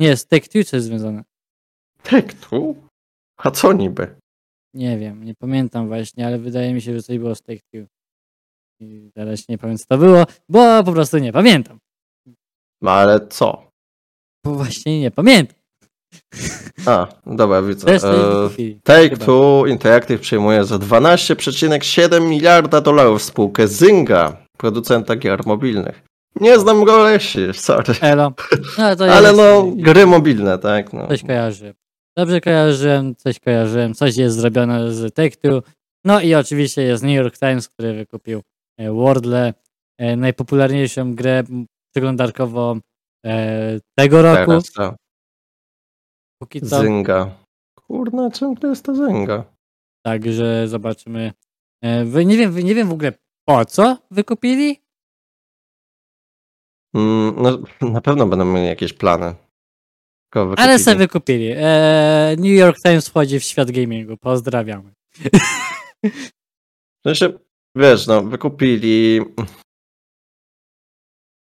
[0.00, 1.24] Nie, z Take-Two coś związane.
[2.02, 2.76] tak tu?
[3.36, 4.16] A co niby?
[4.74, 7.86] Nie wiem, nie pamiętam właśnie, ale wydaje mi się, że coś było z Take-Two.
[8.80, 11.78] I teraz nie pamiętam, co to było, bo po prostu nie pamiętam.
[12.82, 13.70] No ale co?
[14.44, 15.56] Bo właśnie nie pamiętam.
[16.86, 17.94] A, dobra, widzę.
[17.94, 18.00] E.
[18.84, 19.16] Take.
[19.16, 26.02] Two Interactive przyjmuje za 12,7 miliarda dolarów spółkę Zynga, producenta gier mobilnych.
[26.40, 27.94] Nie znam Golesi, sorry.
[28.00, 28.32] Elo.
[28.78, 30.92] No, Ale jest- no, gry mobilne, tak?
[30.92, 31.06] No.
[31.08, 31.74] Coś kojarzy.
[32.18, 35.62] Dobrze kojarzyłem, coś kojarzyłem, coś jest zrobione z Take-Two.
[36.04, 38.42] No i oczywiście jest New York Times, który wykupił
[38.78, 39.54] e, Wordle,
[39.98, 41.42] e, najpopularniejszą grę
[41.94, 42.80] przeglądarkową
[43.98, 44.46] tego roku.
[44.46, 44.96] Teraz.
[46.42, 46.80] Póki co.
[46.80, 47.38] Zynga.
[47.74, 49.44] Kurna, czym to jest ta Zynga?
[50.06, 51.32] Także zobaczymy.
[51.82, 53.12] E, wy- nie, wiem, nie wiem w ogóle
[53.48, 54.80] po co wykupili.
[56.94, 57.58] Mm, no,
[57.90, 59.34] na pewno będą mieli jakieś plany.
[60.56, 61.52] Ale sobie wykupili.
[61.56, 64.16] E, New York Times wchodzi w świat gamingu.
[64.16, 64.92] Pozdrawiamy.
[66.04, 67.38] W sensie,
[67.76, 69.20] wiesz, no, wykupili...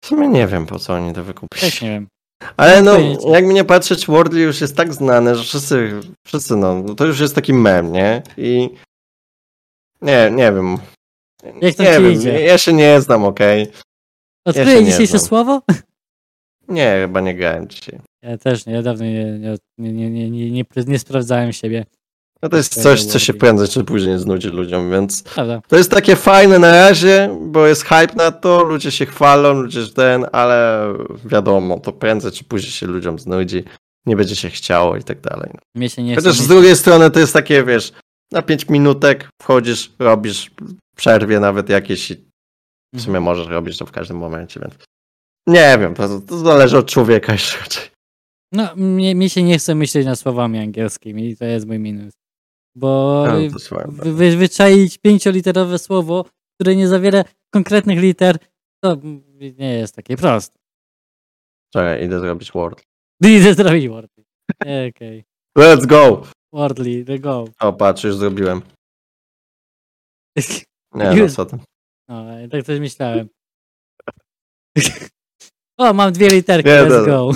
[0.03, 1.61] W sumie nie wiem, po co oni to wykupili.
[1.61, 2.07] Też nie wiem.
[2.57, 3.29] Ale no, pojęcia.
[3.29, 7.19] jak mi nie patrzeć, Wordly już jest tak znane, że wszyscy, wszyscy no, to już
[7.19, 8.23] jest taki mem, nie?
[8.37, 8.69] I
[10.01, 10.77] nie, nie wiem.
[11.61, 12.41] Jak tam nie wiem, idzie?
[12.41, 13.71] ja się nie znam, okej.
[14.45, 15.27] Odkryję się nie dzisiejsze znam.
[15.27, 15.61] słowo?
[16.67, 17.99] Nie, chyba nie grałem dzisiaj.
[18.21, 21.85] Ja też nie, ja dawno nie, nie, nie, nie, nie, nie, nie, nie sprawdzałem siebie.
[22.43, 25.61] No to jest coś, co się prędzej czy później znudzi ludziom, więc Prawda?
[25.67, 29.87] to jest takie fajne na razie, bo jest hype na to, ludzie się chwalą, ludzie
[29.87, 30.87] ten, ale
[31.25, 33.63] wiadomo, to prędzej czy później się ludziom znudzi,
[34.05, 35.51] nie będzie się chciało i tak dalej.
[35.75, 37.91] Mnie się nie Chociaż z drugiej strony to jest takie, wiesz,
[38.31, 40.51] na 5 minutek wchodzisz, robisz
[40.95, 42.15] przerwie nawet jakieś i
[42.95, 43.23] w sumie Mhm.
[43.23, 44.73] możesz robić to w każdym momencie, więc
[45.47, 47.79] nie wiem, to, to zależy od człowieka jeszcze.
[48.53, 52.13] No, mnie, mnie się nie chce myśleć nad słowami angielskimi i to jest mój minus.
[52.75, 58.37] Bo No, wy, wyczaić pięcioliterowe słowo, które nie zawiera konkretnych liter,
[58.83, 58.97] to
[59.57, 60.59] nie jest takie proste.
[61.73, 62.83] Czekaj, idę zrobić Word.
[63.23, 64.23] Idę zrobić Wordly.
[64.89, 65.23] Okej.
[65.57, 66.23] Let's go!
[66.53, 67.45] Wordly, the go.
[67.59, 68.61] O, patrz, już zrobiłem.
[70.93, 71.57] Nie, no co ty.
[72.09, 73.29] No, tak coś myślałem.
[75.77, 77.31] O, mam dwie literki, Nie, let's go.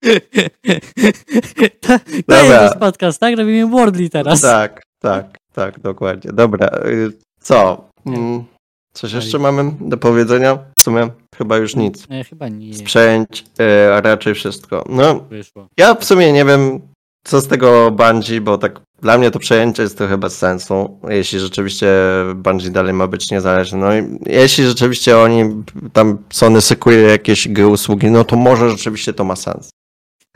[1.80, 3.36] to, to jest podcast, tak?
[3.38, 4.40] Robimy Wordly teraz.
[4.40, 6.32] Tak, tak, tak, dokładnie.
[6.32, 7.88] Dobra, y, co?
[8.06, 8.44] Mm,
[8.92, 10.58] Coś jeszcze mamy do powiedzenia?
[10.78, 12.08] W sumie chyba już nic.
[12.08, 14.84] Nie, chyba nie Sprzęć, e, a raczej wszystko.
[14.88, 15.66] No, wyszło.
[15.76, 16.80] ja w sumie nie wiem,
[17.24, 21.38] co z tego Bungie, bo tak dla mnie to przejęcie jest trochę bez sensu, jeśli
[21.40, 21.88] rzeczywiście
[22.34, 23.78] Bungie dalej ma być niezależny.
[23.78, 25.44] No i jeśli rzeczywiście oni,
[25.92, 29.70] tam Sony sykuje jakieś gry usługi, no to może rzeczywiście to ma sens.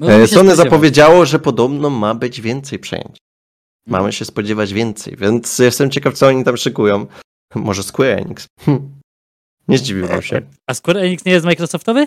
[0.01, 0.57] Możemy E, Sony spodziewać.
[0.57, 3.16] zapowiedziało, że podobno ma być więcej przejęć.
[3.86, 7.07] Mamy się spodziewać więcej, więc jestem ciekaw, co oni tam szykują.
[7.55, 8.47] Może Square Enix.
[8.61, 8.90] Hm.
[9.68, 10.42] Nie zdziwiłbym się.
[10.66, 12.07] A Square Enix nie jest Microsoftowy?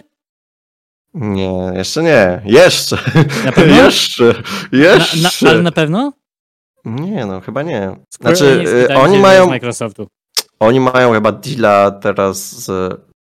[1.13, 2.41] Nie, jeszcze nie.
[2.45, 2.95] Jeszcze.
[3.45, 3.75] Na pewno?
[3.83, 4.23] jeszcze.
[4.71, 5.45] Na, Jeszcze.
[5.45, 6.13] na, ale na pewno?
[6.85, 7.95] Nie, no chyba nie.
[8.13, 10.07] Square Znaczy, Enix mi oni mają, Microsoftu.
[10.59, 12.65] oni mają chyba deala teraz z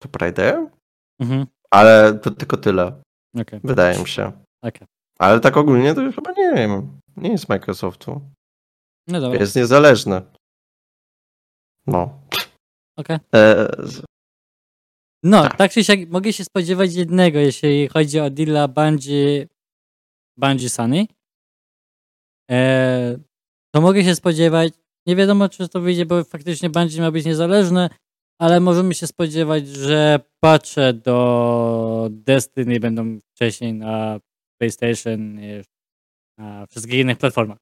[0.01, 0.67] Tomb Raider,
[1.21, 1.45] Mhm.
[1.71, 3.01] ale to tylko tyle,
[3.35, 3.59] Okej.
[3.63, 4.31] wydaje mi się.
[4.63, 4.87] Okej.
[5.19, 6.99] Ale tak ogólnie to chyba nie wiem.
[7.17, 8.21] Nie jest Microsoftu.
[9.07, 9.39] No dobra.
[9.39, 10.21] Jest niezależny.
[11.87, 12.19] No.
[12.97, 13.17] Okej.
[13.35, 14.03] E, z-
[15.23, 15.57] No, Tak.
[15.57, 19.47] tak czy siak mogę się spodziewać jednego, jeśli chodzi o deala Bungie,
[20.37, 21.05] Bungie Sunny.
[22.51, 23.17] E,
[23.75, 24.73] to mogę się spodziewać,
[25.07, 27.89] nie wiadomo czy to wyjdzie, bo faktycznie Bungie ma być niezależne,
[28.39, 34.19] ale możemy się spodziewać, że patche do Destiny będą wcześniej na
[34.57, 35.61] PlayStation i
[36.37, 37.57] na wszystkich innych platformach.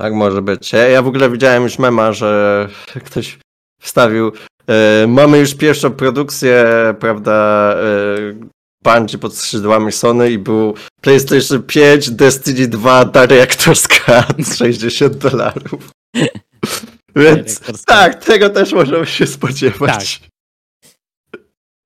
[0.00, 0.72] Tak może być.
[0.72, 2.68] Ja, ja w ogóle widziałem już mema, że
[3.06, 3.38] ktoś
[3.80, 4.32] wstawił.
[4.66, 6.66] E, mamy już pierwszą produkcję,
[7.00, 8.48] prawda, e,
[8.84, 15.90] Bungie pod skrzydłami Sony i był PlayStation 5, Destiny 2, Director's Cut 60 dolarów.
[17.16, 20.20] Więc tak, tego też możemy się spodziewać.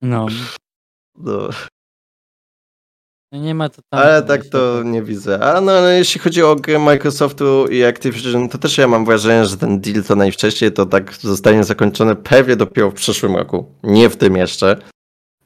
[0.02, 0.26] No,
[1.16, 1.48] No,
[3.32, 4.00] nie ma to tam.
[4.00, 5.40] ale tak to nie widzę.
[5.54, 9.46] A no, ale jeśli chodzi o grę Microsoftu i Activision, to też ja mam wrażenie,
[9.46, 13.72] że ten deal to najwcześniej to tak zostanie zakończony pewnie dopiero w przyszłym roku.
[13.82, 14.76] Nie w tym jeszcze.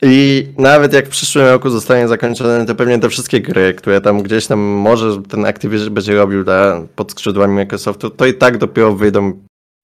[0.03, 4.23] I nawet jak w przyszłym roku zostanie zakończony, to pewnie te wszystkie gry, które tam
[4.23, 8.95] gdzieś tam może ten Activision będzie robił dla, pod skrzydłami Microsoftu, to i tak dopiero
[8.95, 9.33] wyjdą,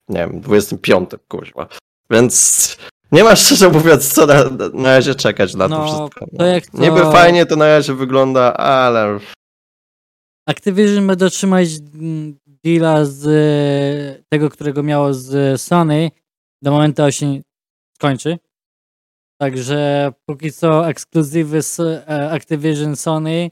[0.08, 1.68] nie wiem, 25, kurwa.
[2.10, 2.76] Więc
[3.12, 6.26] nie ma szczerze mówiąc co na, na razie czekać na to No, wszystko.
[6.38, 9.18] to jak to- Niby fajnie to na razie wygląda, ale
[10.48, 16.10] Activision ma dotrzymać mm, deala z tego, którego miało z Sony
[16.62, 17.40] do momentu, aż się
[17.96, 18.38] skończy.
[19.40, 23.50] Także póki co ekskluzywy z e, Activision Sony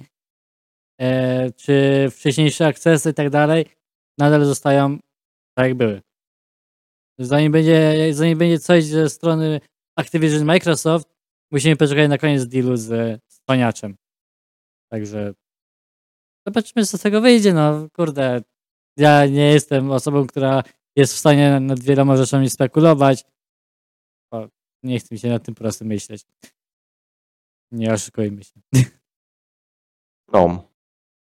[1.00, 3.66] e, czy wcześniejsze akcesy i tak dalej
[4.18, 4.98] nadal zostają
[5.58, 6.00] tak jak były.
[7.20, 9.60] Zanim będzie, zanim będzie coś ze strony
[9.96, 11.08] Activision Microsoft,
[11.50, 13.96] musimy poczekać na koniec dealu z Spaniaczem.
[14.92, 15.34] Także
[16.46, 17.52] zobaczymy, co z tego wyjdzie.
[17.52, 18.42] No kurde,
[18.96, 20.62] ja nie jestem osobą, która
[20.96, 23.24] jest w stanie nad wieloma rzeczami spekulować.
[24.32, 24.48] O,
[24.82, 26.22] nie chcę mi się nad tym po prostu myśleć.
[27.72, 28.60] Nie oszukujmy się.
[30.32, 30.70] no.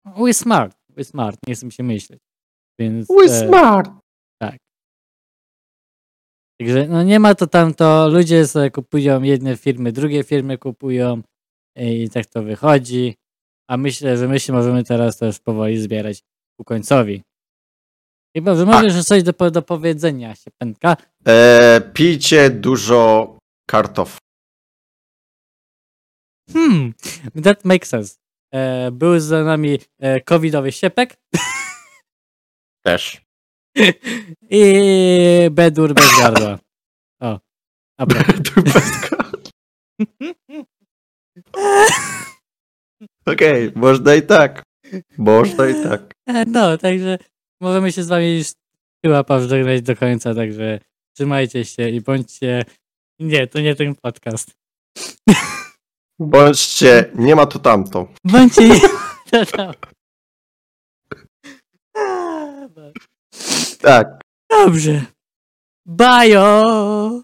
[0.04, 2.20] We smart, we smart, nie chcę mi się myśleć.
[2.78, 4.01] Więc, We e, smart!
[6.64, 11.22] Także no nie ma to tamto, ludzie sobie kupują jedne firmy, drugie firmy kupują
[11.76, 13.16] i tak to wychodzi.
[13.70, 16.22] A myślę, że my się możemy teraz też powoli zbierać
[16.56, 17.22] ku końcowi.
[18.36, 20.96] Chyba, że jeszcze coś do, do powiedzenia się pętka.
[21.26, 24.18] E, pijcie dużo kartof.
[26.52, 26.94] Hmm,
[27.44, 28.16] that makes sense.
[28.54, 31.16] E, był za nami e, covidowy siepek
[32.82, 33.21] Też.
[34.50, 36.58] I bedur bez gardła.
[37.20, 37.40] O,
[37.98, 38.52] a propos.
[38.54, 39.50] Tu bez kart.
[43.26, 44.62] Okej, można i tak.
[45.18, 46.12] Można i tak.
[46.46, 47.18] No, także
[47.60, 48.46] możemy się z wami już
[49.04, 50.80] chyba pożegnać do końca, także
[51.16, 52.64] trzymajcie się i bądźcie...
[53.20, 54.50] Nie, to nie ten podcast.
[56.18, 58.08] Bądźcie, nie ma tu tamto.
[58.24, 58.68] Bądźcie...
[59.32, 59.72] No, no.
[63.82, 64.06] Tak.
[64.50, 65.06] Dobrze.
[65.86, 67.22] Bajo!